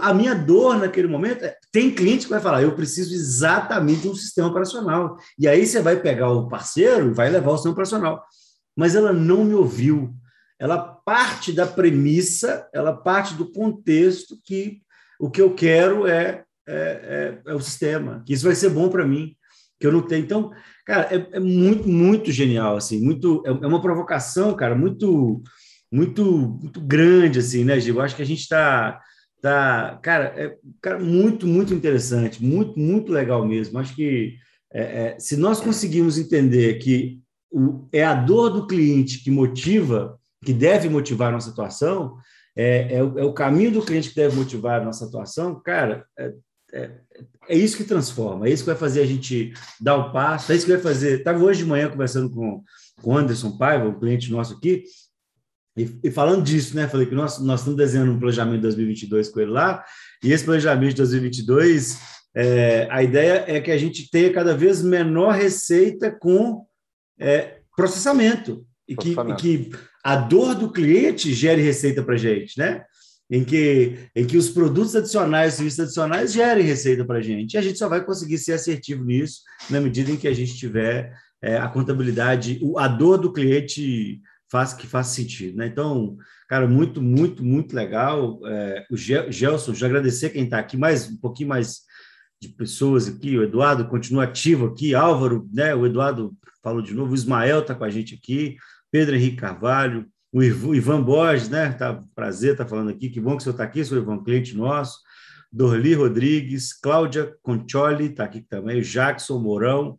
[0.00, 4.08] A minha dor naquele momento é, tem cliente que vai falar, eu preciso exatamente de
[4.08, 5.16] um sistema operacional.
[5.38, 8.24] E aí você vai pegar o parceiro e vai levar o sistema operacional.
[8.76, 10.14] Mas ela não me ouviu.
[10.58, 14.80] Ela parte da premissa, ela parte do contexto que
[15.20, 18.88] o que eu quero é, é, é, é o sistema, que isso vai ser bom
[18.88, 19.36] para mim,
[19.78, 20.24] que eu não tenho.
[20.24, 20.52] Então,
[20.84, 25.42] Cara, é, é muito, muito genial, assim, muito, é, é uma provocação, cara, muito,
[25.90, 26.24] muito,
[26.60, 27.94] muito grande, assim, né, Gil?
[27.94, 29.00] Eu acho que a gente está,
[29.40, 33.78] tá, cara, é, cara, muito, muito interessante, muito, muito legal mesmo.
[33.78, 34.36] Acho que
[34.70, 37.18] é, é, se nós conseguirmos entender que
[37.92, 42.16] é a dor do cliente que motiva, que deve motivar a nossa atuação,
[42.56, 46.06] é, é, o, é o caminho do cliente que deve motivar a nossa atuação, cara,
[46.18, 46.32] é,
[46.72, 46.90] é,
[47.48, 50.56] é, isso que transforma, é isso que vai fazer a gente dar o passo, é
[50.56, 51.18] isso que vai fazer.
[51.18, 52.62] Estava hoje de manhã conversando com
[53.02, 54.84] o Anderson Paiva, um cliente nosso aqui,
[55.76, 56.86] e, e, falando disso, né?
[56.86, 59.84] Falei que nós, nós estamos desenhando um planejamento de 2022 com ele lá,
[60.22, 61.98] e esse planejamento de 2022,
[62.36, 66.64] é, a ideia é que a gente tenha cada vez menor receita com
[67.18, 69.70] é, processamento, e que, e que
[70.02, 72.84] a dor do cliente gere receita para a gente, né?
[73.30, 77.54] em que, em que os produtos adicionais, os serviços adicionais gerem receita para a gente.
[77.54, 79.40] E a gente só vai conseguir ser assertivo nisso
[79.70, 81.12] na medida em que a gente tiver
[81.42, 85.56] é, a contabilidade, a dor do cliente faz que faça sentido.
[85.56, 85.66] Né?
[85.66, 86.16] Então,
[86.48, 88.40] cara, muito, muito, muito legal.
[88.46, 91.80] É, o Gelson, já agradecer quem está aqui, mais um pouquinho mais
[92.40, 95.74] de pessoas aqui, o Eduardo continua ativo aqui, Álvaro, né?
[95.74, 98.56] O Eduardo falou de novo, o Ismael está com a gente aqui,
[98.90, 101.70] Pedro Henrique Carvalho, o Ivan Borges, né?
[101.72, 103.08] Tá, prazer estar tá falando aqui.
[103.08, 104.98] Que bom que o senhor está aqui, seu Ivan, cliente nosso.
[105.52, 109.96] Dorli Rodrigues, Cláudia Concholi está aqui também, o Jackson Mourão.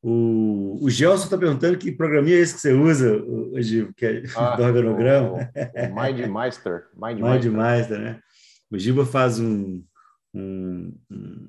[0.00, 3.24] O, o Gelson está perguntando que programinha é esse que você usa,
[3.62, 5.30] Gil, que é ah, do organograma.
[5.30, 6.86] O, o MindMeister.
[6.96, 8.20] MindMeister, né?
[8.70, 9.82] O Giba faz um,
[10.34, 11.48] um, um,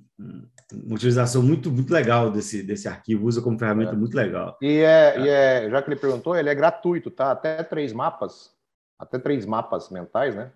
[0.72, 3.95] uma utilização muito, muito legal desse, desse arquivo, usa como ferramenta é.
[3.95, 4.57] muito legal.
[4.61, 5.20] E é, é.
[5.20, 7.32] E é, já que ele perguntou, ele é gratuito, tá?
[7.32, 8.53] Até três mapas,
[8.97, 10.51] até três mapas mentais, né?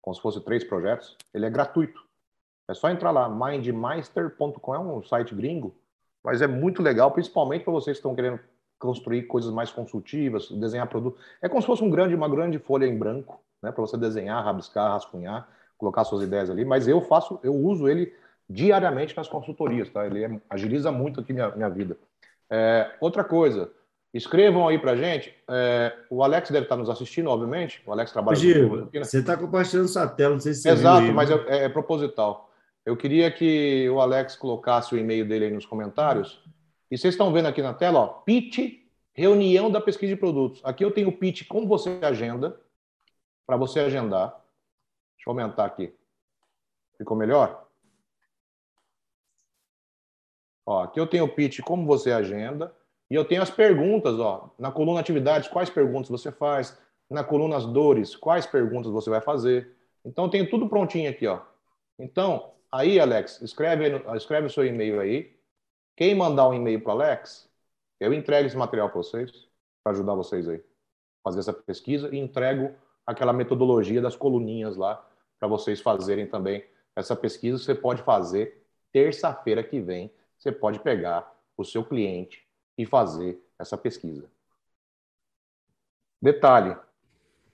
[0.00, 2.00] Como se fosse três projetos, ele é gratuito.
[2.68, 5.74] É só entrar lá, mindmeister.com, é um site gringo,
[6.22, 8.38] mas é muito legal, principalmente para vocês que estão querendo
[8.78, 11.18] construir coisas mais consultivas, desenhar produto.
[11.42, 13.72] É como se fosse um grande, uma grande folha em branco, né?
[13.72, 15.48] Para você desenhar, rabiscar, rascunhar
[15.78, 18.12] colocar suas ideias ali, mas eu faço, eu uso ele
[18.48, 20.06] diariamente nas consultorias, tá?
[20.06, 21.96] Ele é, agiliza muito aqui minha, minha vida.
[22.50, 23.70] É, outra coisa,
[24.12, 25.34] escrevam aí pra gente.
[25.48, 27.82] É, o Alex deve estar nos assistindo, obviamente.
[27.86, 28.36] O Alex trabalha.
[28.36, 31.68] Gil, você está compartilhando sua tela, não sei se você Exato, viu mas é, é,
[31.68, 32.50] proposital.
[32.86, 36.42] Eu queria que o Alex colocasse o e-mail dele aí nos comentários.
[36.90, 38.80] E vocês estão vendo aqui na tela, ó, pitch,
[39.12, 40.62] reunião da pesquisa de produtos.
[40.64, 42.58] Aqui eu tenho o pitch como você agenda,
[43.46, 44.28] para você agendar.
[45.16, 45.92] Deixa eu aumentar aqui.
[46.96, 47.67] Ficou melhor?
[50.68, 52.74] Ó, aqui eu tenho o pitch, como você agenda,
[53.10, 57.56] e eu tenho as perguntas, ó, na coluna atividades, quais perguntas você faz, na coluna
[57.56, 59.74] as dores, quais perguntas você vai fazer.
[60.04, 61.40] Então eu tenho tudo prontinho aqui, ó.
[61.98, 65.34] Então, aí, Alex, escreve, escreve o seu e-mail aí.
[65.96, 67.48] Quem mandar um e-mail para Alex,
[67.98, 69.48] eu entrego esse material para vocês,
[69.82, 70.62] para ajudar vocês aí,
[71.24, 72.74] fazer essa pesquisa e entrego
[73.06, 75.02] aquela metodologia das coluninhas lá
[75.38, 76.62] para vocês fazerem também
[76.94, 77.56] essa pesquisa.
[77.56, 78.62] Você pode fazer
[78.92, 80.12] terça-feira que vem.
[80.38, 84.30] Você pode pegar o seu cliente e fazer essa pesquisa.
[86.22, 86.76] Detalhe: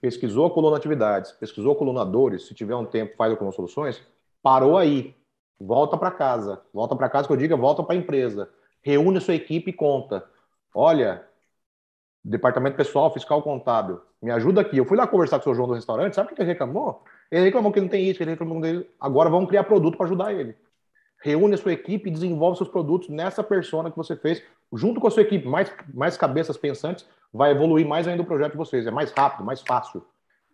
[0.00, 3.56] pesquisou a coluna atividades, pesquisou a coluna dores, se tiver um tempo, faz a coluna
[3.56, 4.02] soluções,
[4.42, 5.16] parou aí.
[5.58, 6.62] Volta para casa.
[6.72, 8.50] Volta para casa que eu diga, volta para a empresa.
[8.82, 10.28] Reúne a sua equipe e conta.
[10.74, 11.26] Olha,
[12.24, 14.76] departamento pessoal, fiscal contábil, me ajuda aqui.
[14.76, 17.04] Eu fui lá conversar com o seu João do restaurante, sabe o que ele reclamou?
[17.30, 18.90] Ele reclamou que não tem isso, ele reclamou dele.
[18.98, 20.56] Agora vamos criar produto para ajudar ele.
[21.24, 25.06] Reúne a sua equipe e desenvolve seus produtos nessa persona que você fez, junto com
[25.06, 28.86] a sua equipe, mais, mais cabeças pensantes, vai evoluir mais ainda o projeto de vocês.
[28.86, 30.04] É mais rápido, mais fácil.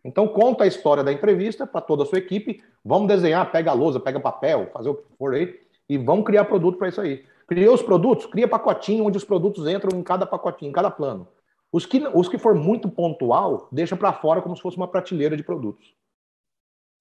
[0.04, 2.62] Então, conta a história da entrevista para toda a sua equipe.
[2.84, 5.58] Vamos desenhar, pega a lousa, pega papel, fazer o que for aí,
[5.88, 7.26] e vamos criar produto para isso aí.
[7.48, 11.26] Criou os produtos, cria pacotinho onde os produtos entram em cada pacotinho, em cada plano.
[11.72, 15.36] Os que, os que for muito pontual, deixa para fora como se fosse uma prateleira
[15.36, 15.92] de produtos.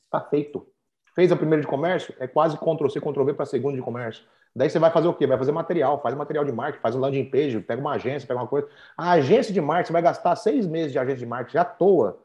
[0.06, 0.66] Está feito.
[1.20, 4.24] Fez a primeira de comércio, é quase Ctrl-C, Ctrl-V para a segunda de comércio.
[4.56, 5.28] Daí você vai fazer o quê?
[5.28, 8.40] Vai fazer material, faz material de marketing, faz um landing page, pega uma agência, pega
[8.40, 8.70] uma coisa.
[8.96, 12.18] A agência de marketing vai gastar seis meses de agência de marketing à toa,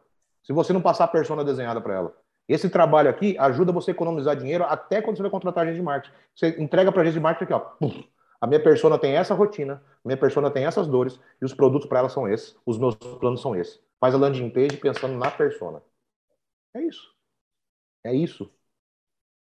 [0.44, 2.16] se você não passar a persona desenhada para ela.
[2.48, 5.82] Esse trabalho aqui ajuda você a economizar dinheiro até quando você vai contratar agente de
[5.82, 6.14] marketing.
[6.32, 7.88] Você entrega para a agência de marketing aqui, ó.
[8.40, 11.98] A minha persona tem essa rotina, minha persona tem essas dores e os produtos para
[11.98, 13.80] ela são esses, os meus planos são esses.
[13.98, 15.82] Faz a landing page pensando na persona.
[16.72, 17.12] É isso.
[18.04, 18.48] É isso.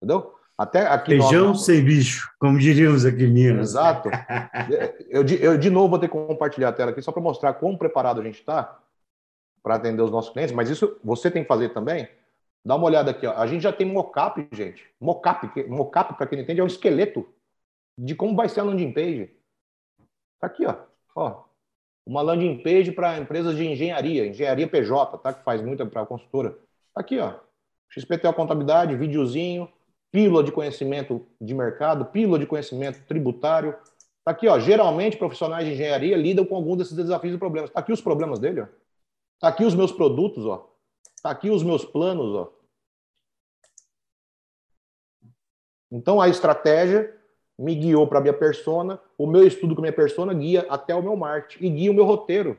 [0.02, 0.34] Entendeu?
[0.58, 1.64] Até aqui Feijão nós...
[1.64, 3.70] sem bicho, como diríamos aqui em Minas.
[3.70, 4.10] Exato.
[5.08, 7.76] eu, eu, de novo, vou ter que compartilhar a tela aqui só para mostrar quão
[7.76, 8.78] preparado a gente está
[9.62, 12.08] para atender os nossos clientes, mas isso você tem que fazer também.
[12.64, 13.32] Dá uma olhada aqui, ó.
[13.36, 14.84] a gente já tem mockup, gente.
[15.00, 17.28] Mockup, mockup para quem não entende, é um esqueleto
[17.96, 19.30] de como vai ser a landing page.
[20.40, 20.76] Tá aqui, ó.
[21.14, 21.44] ó
[22.04, 25.32] uma landing page para empresas de engenharia, engenharia PJ, tá?
[25.32, 26.50] Que faz muita para a consultora.
[26.92, 27.34] Tá aqui, ó.
[27.88, 29.68] XPTO Contabilidade, videozinho,
[30.12, 33.70] pílula de conhecimento de mercado, pílula de conhecimento tributário.
[34.18, 34.60] Está aqui, ó.
[34.60, 37.70] Geralmente, profissionais de engenharia lidam com algum desses desafios e problemas.
[37.70, 38.66] Está aqui os problemas dele, ó.
[39.34, 40.70] Está aqui os meus produtos, ó.
[41.16, 42.52] Está aqui os meus planos, ó.
[45.90, 47.12] Então, a estratégia
[47.58, 50.94] me guiou para a minha persona, o meu estudo com a minha persona guia até
[50.94, 52.56] o meu marketing e guia o meu roteiro.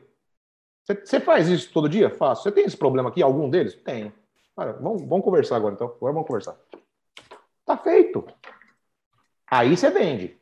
[0.86, 2.10] Você faz isso todo dia?
[2.10, 2.44] Faço.
[2.44, 3.22] Você tem esse problema aqui?
[3.22, 3.76] Algum deles?
[3.76, 4.12] Tenho.
[4.56, 5.88] Cara, vamos, vamos conversar agora, então.
[5.88, 6.58] Agora vamos conversar.
[7.66, 8.26] Tá feito.
[9.50, 10.40] Aí você vende.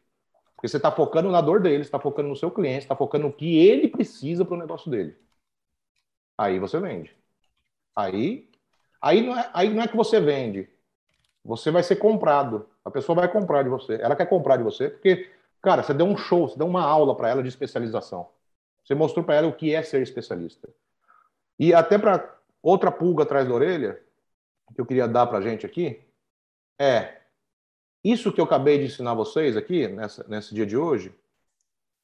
[0.55, 3.33] Porque você está focando na dor dele, está focando no seu cliente, está focando no
[3.33, 5.17] que ele precisa para o negócio dele.
[6.37, 7.15] Aí você vende.
[7.95, 8.49] Aí,
[9.01, 10.69] aí, não é, aí não é que você vende.
[11.43, 12.69] Você vai ser comprado.
[12.85, 13.95] A pessoa vai comprar de você.
[13.95, 15.29] Ela quer comprar de você porque,
[15.61, 18.29] cara, você deu um show, você deu uma aula para ela de especialização.
[18.83, 20.69] Você mostrou para ela o que é ser especialista.
[21.59, 24.01] E até para outra pulga atrás da orelha,
[24.73, 26.01] que eu queria dar para gente aqui,
[26.81, 27.21] é
[28.03, 31.13] isso que eu acabei de ensinar vocês aqui, nessa, nesse dia de hoje,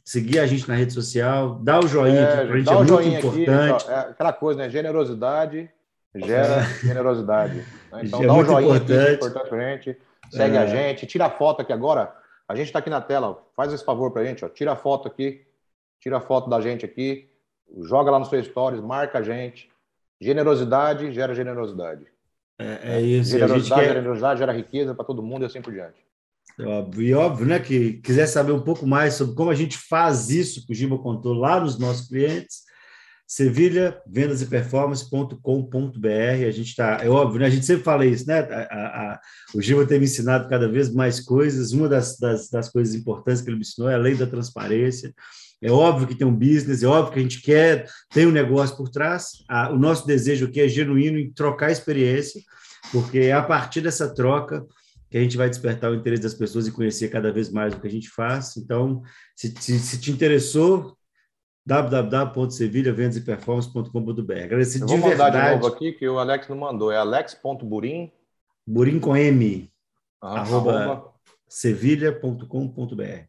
[0.03, 3.01] seguir a gente na rede social, dar o joinha, é, para a gente é muito
[3.01, 3.83] importante.
[3.83, 4.69] Aqui, é aquela coisa, né?
[4.69, 5.69] Generosidade
[6.15, 7.65] gera generosidade.
[7.91, 8.01] Né?
[8.03, 8.93] Então, é dá um joinha importante.
[8.93, 9.97] aqui, é importante para a gente.
[10.31, 10.67] Segue a é.
[10.67, 12.13] gente, tira a foto aqui agora.
[12.47, 14.49] A gente está aqui na tela, faz esse favor para a gente, ó.
[14.49, 15.45] tira a foto aqui,
[15.99, 17.29] tira a foto da gente aqui,
[17.83, 19.71] joga lá nos seus stories, marca a gente.
[20.19, 22.07] Generosidade gera generosidade.
[22.59, 23.31] É, é isso.
[23.31, 23.93] Generosidade, quer...
[23.93, 25.97] generosidade gera riqueza para todo mundo e assim por diante.
[26.59, 27.59] Óbvio, e óbvio, né?
[27.59, 30.97] Que quiser saber um pouco mais sobre como a gente faz isso que o Giba
[30.97, 32.63] contou lá nos nossos clientes,
[33.31, 36.47] Sevilha, vendas e performance.com.br.
[36.47, 37.45] A gente está, é óbvio, né?
[37.45, 38.39] A gente sempre fala isso, né?
[38.39, 39.21] A, a, a,
[39.53, 41.71] o Giba tem me ensinado cada vez mais coisas.
[41.71, 45.13] Uma das, das, das, coisas importantes que ele me ensinou é a lei da transparência.
[45.61, 48.77] É óbvio que tem um business, é óbvio que a gente quer, tem um negócio
[48.77, 49.43] por trás.
[49.71, 52.41] o nosso desejo aqui é genuíno em trocar experiência,
[52.91, 54.65] porque é a partir dessa troca
[55.09, 57.79] que a gente vai despertar o interesse das pessoas e conhecer cada vez mais o
[57.79, 58.55] que a gente faz.
[58.57, 59.01] Então,
[59.35, 60.95] se, se, se te interessou,
[61.65, 64.43] www.sevilhavendaseperformance.com.br.
[64.43, 65.37] Agradecer de verdade.
[65.37, 66.91] de novo aqui, que o Alex não mandou.
[66.91, 68.11] É alex.burim.
[68.65, 69.71] Burim com M.
[70.21, 71.11] Ah, arroba, arroba.
[71.47, 73.28] sevilha.com.br.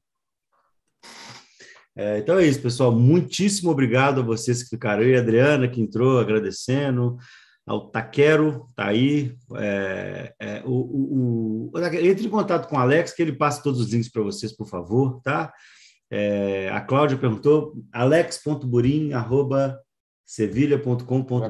[1.96, 2.92] É, então é isso, pessoal.
[2.92, 5.16] Muitíssimo obrigado a vocês que ficaram aí.
[5.16, 7.16] A Adriana, que entrou, agradecendo
[7.66, 9.36] ao Taquero, tá aí.
[9.56, 13.80] É, é, o, o, o, entre em contato com o Alex, que ele passa todos
[13.80, 15.52] os links para vocês, por favor, tá?
[16.10, 17.74] É, a Cláudia perguntou,
[20.38, 21.40] alex.burim.sevilha.com.br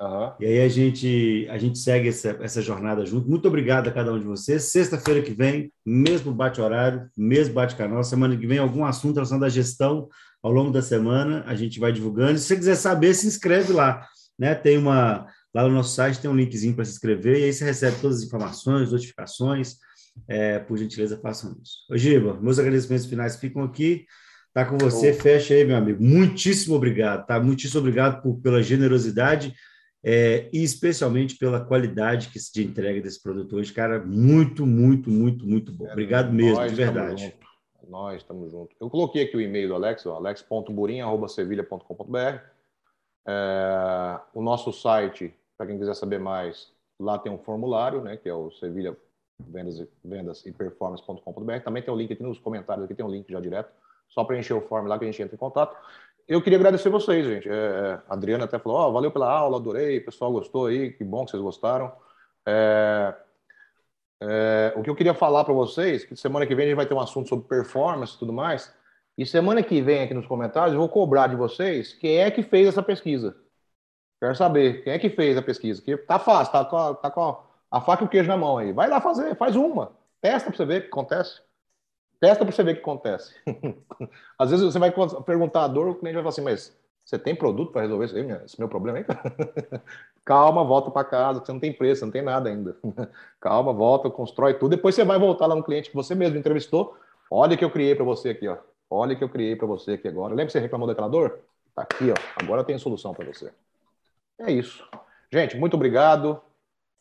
[0.00, 0.32] uhum.
[0.40, 3.28] E aí a gente, a gente segue essa, essa jornada junto.
[3.28, 4.64] Muito obrigado a cada um de vocês.
[4.64, 8.02] Sexta-feira que vem, mesmo bate-horário, mesmo bate-canal.
[8.02, 10.08] Semana que vem, algum assunto relacionado à gestão
[10.42, 12.38] ao longo da semana, a gente vai divulgando.
[12.38, 14.06] Se você quiser saber, se inscreve lá
[14.40, 14.54] né?
[14.54, 17.64] Tem uma lá no nosso site tem um linkzinho para se inscrever e aí você
[17.64, 19.76] recebe todas as informações, notificações.
[20.26, 21.78] É, por gentileza, façam isso.
[21.90, 24.06] Ô, Giba, meus agradecimentos finais ficam aqui.
[24.52, 26.02] Tá com você, fecha aí, meu amigo.
[26.02, 27.38] Muitíssimo obrigado, tá?
[27.38, 29.54] Muitíssimo obrigado por, pela generosidade
[30.02, 34.04] é, e especialmente pela qualidade que se entrega desse produto hoje, cara.
[34.04, 35.86] Muito, muito, muito, muito bom.
[35.86, 37.32] Obrigado mesmo, de verdade.
[37.88, 38.76] Nós estamos juntos.
[38.80, 42.40] Eu coloquei aqui o e-mail do Alex, alex.burim.sevilha.com.br.
[43.28, 48.28] É, o nosso site, para quem quiser saber mais, lá tem um formulário, né, que
[48.28, 48.96] é o Sevilha
[49.38, 51.60] Vendas, Vendas e Performance.com.br.
[51.64, 53.70] Também tem o um link aqui nos comentários, aqui tem um link já direto,
[54.10, 55.76] só preencher o formulário lá que a gente entra em contato.
[56.28, 57.48] Eu queria agradecer vocês, gente.
[57.48, 60.92] É, é a Adriana até falou: oh, valeu pela aula, adorei, o pessoal gostou aí,
[60.92, 61.92] que bom que vocês gostaram.
[62.46, 63.14] É,
[64.22, 66.86] é, o que eu queria falar para vocês, que semana que vem a gente vai
[66.86, 68.72] ter um assunto sobre performance e tudo mais.
[69.16, 72.42] E semana que vem aqui nos comentários eu vou cobrar de vocês quem é que
[72.42, 73.36] fez essa pesquisa.
[74.20, 75.82] Quero saber quem é que fez a pesquisa.
[75.82, 77.38] Que tá fácil, tá com, a, tá com
[77.70, 78.72] a faca e o queijo na mão aí.
[78.72, 79.92] Vai lá fazer, faz uma.
[80.20, 81.40] Testa para você ver o que acontece.
[82.20, 83.34] Testa para você ver o que acontece.
[84.38, 84.92] Às vezes você vai
[85.24, 88.04] perguntar a dor, o cliente vai falar assim, mas você tem produto para resolver
[88.44, 89.04] esse meu problema aí?
[90.24, 92.76] Calma, volta para casa, você não tem preço, não tem nada ainda.
[93.40, 94.76] Calma, volta, constrói tudo.
[94.76, 96.94] Depois você vai voltar lá no cliente que você mesmo entrevistou.
[97.30, 98.58] Olha que eu criei para você aqui, ó.
[98.88, 100.30] Olha que eu criei para você aqui agora.
[100.30, 101.40] Lembra que você reclamou daquela dor?
[101.74, 102.14] Tá aqui, ó.
[102.36, 103.50] Agora tenho solução para você.
[104.38, 104.86] É isso.
[105.32, 106.40] Gente, muito obrigado.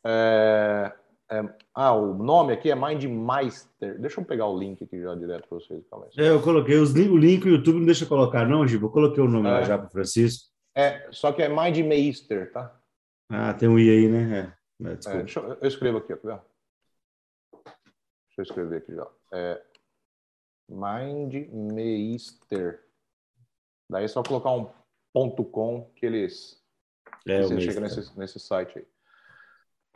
[0.05, 0.91] É,
[1.32, 1.43] é,
[1.75, 3.99] ah, o nome aqui é MindMeister.
[3.99, 5.86] Deixa eu pegar o link aqui já direto para vocês.
[6.17, 8.88] É, eu coloquei os, o link no YouTube, não deixa eu colocar, não, Gibo.
[8.88, 9.65] Eu coloquei o nome lá é.
[9.65, 10.49] já para Francisco.
[10.75, 12.75] É, só que é MindMeister, tá?
[13.30, 14.39] Ah, tem um I aí, né?
[14.39, 16.17] É, é, é deixa eu, eu escrevo aqui, ó.
[16.17, 16.41] Deixa
[18.39, 19.07] eu escrever aqui já.
[19.32, 19.61] É,
[20.69, 22.34] Mindmeister.
[23.91, 24.71] Daí é só colocar um
[25.13, 26.63] ponto .com que eles,
[27.27, 28.88] é, você chega nesse, nesse site aí.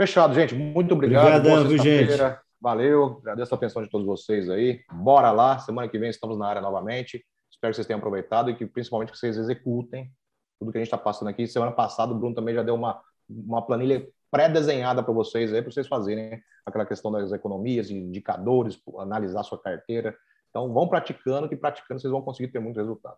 [0.03, 0.53] Fechado, gente.
[0.53, 1.47] Muito obrigado.
[1.47, 2.37] Obrigadão, gente?
[2.59, 3.19] Valeu.
[3.21, 4.81] Agradeço a atenção de todos vocês aí.
[4.91, 5.59] Bora lá.
[5.59, 7.25] Semana que vem estamos na área novamente.
[7.49, 10.11] Espero que vocês tenham aproveitado e que principalmente que vocês executem
[10.59, 11.47] tudo que a gente está passando aqui.
[11.47, 15.71] Semana passada o Bruno também já deu uma, uma planilha pré-desenhada para vocês aí, para
[15.71, 20.13] vocês fazerem aquela questão das economias, indicadores, analisar sua carteira.
[20.49, 23.15] Então, vão praticando, que praticando vocês vão conseguir ter muito resultado.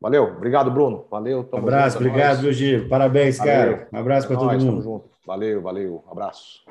[0.00, 1.06] Valeu, obrigado, Bruno.
[1.10, 1.48] Valeu.
[1.52, 2.88] Um abraço, junto, obrigado, Gil.
[2.88, 3.52] Parabéns, valeu.
[3.54, 3.88] cara.
[3.92, 5.04] Um abraço para todo mundo.
[5.26, 6.04] Valeu, valeu.
[6.06, 6.64] Um abraço.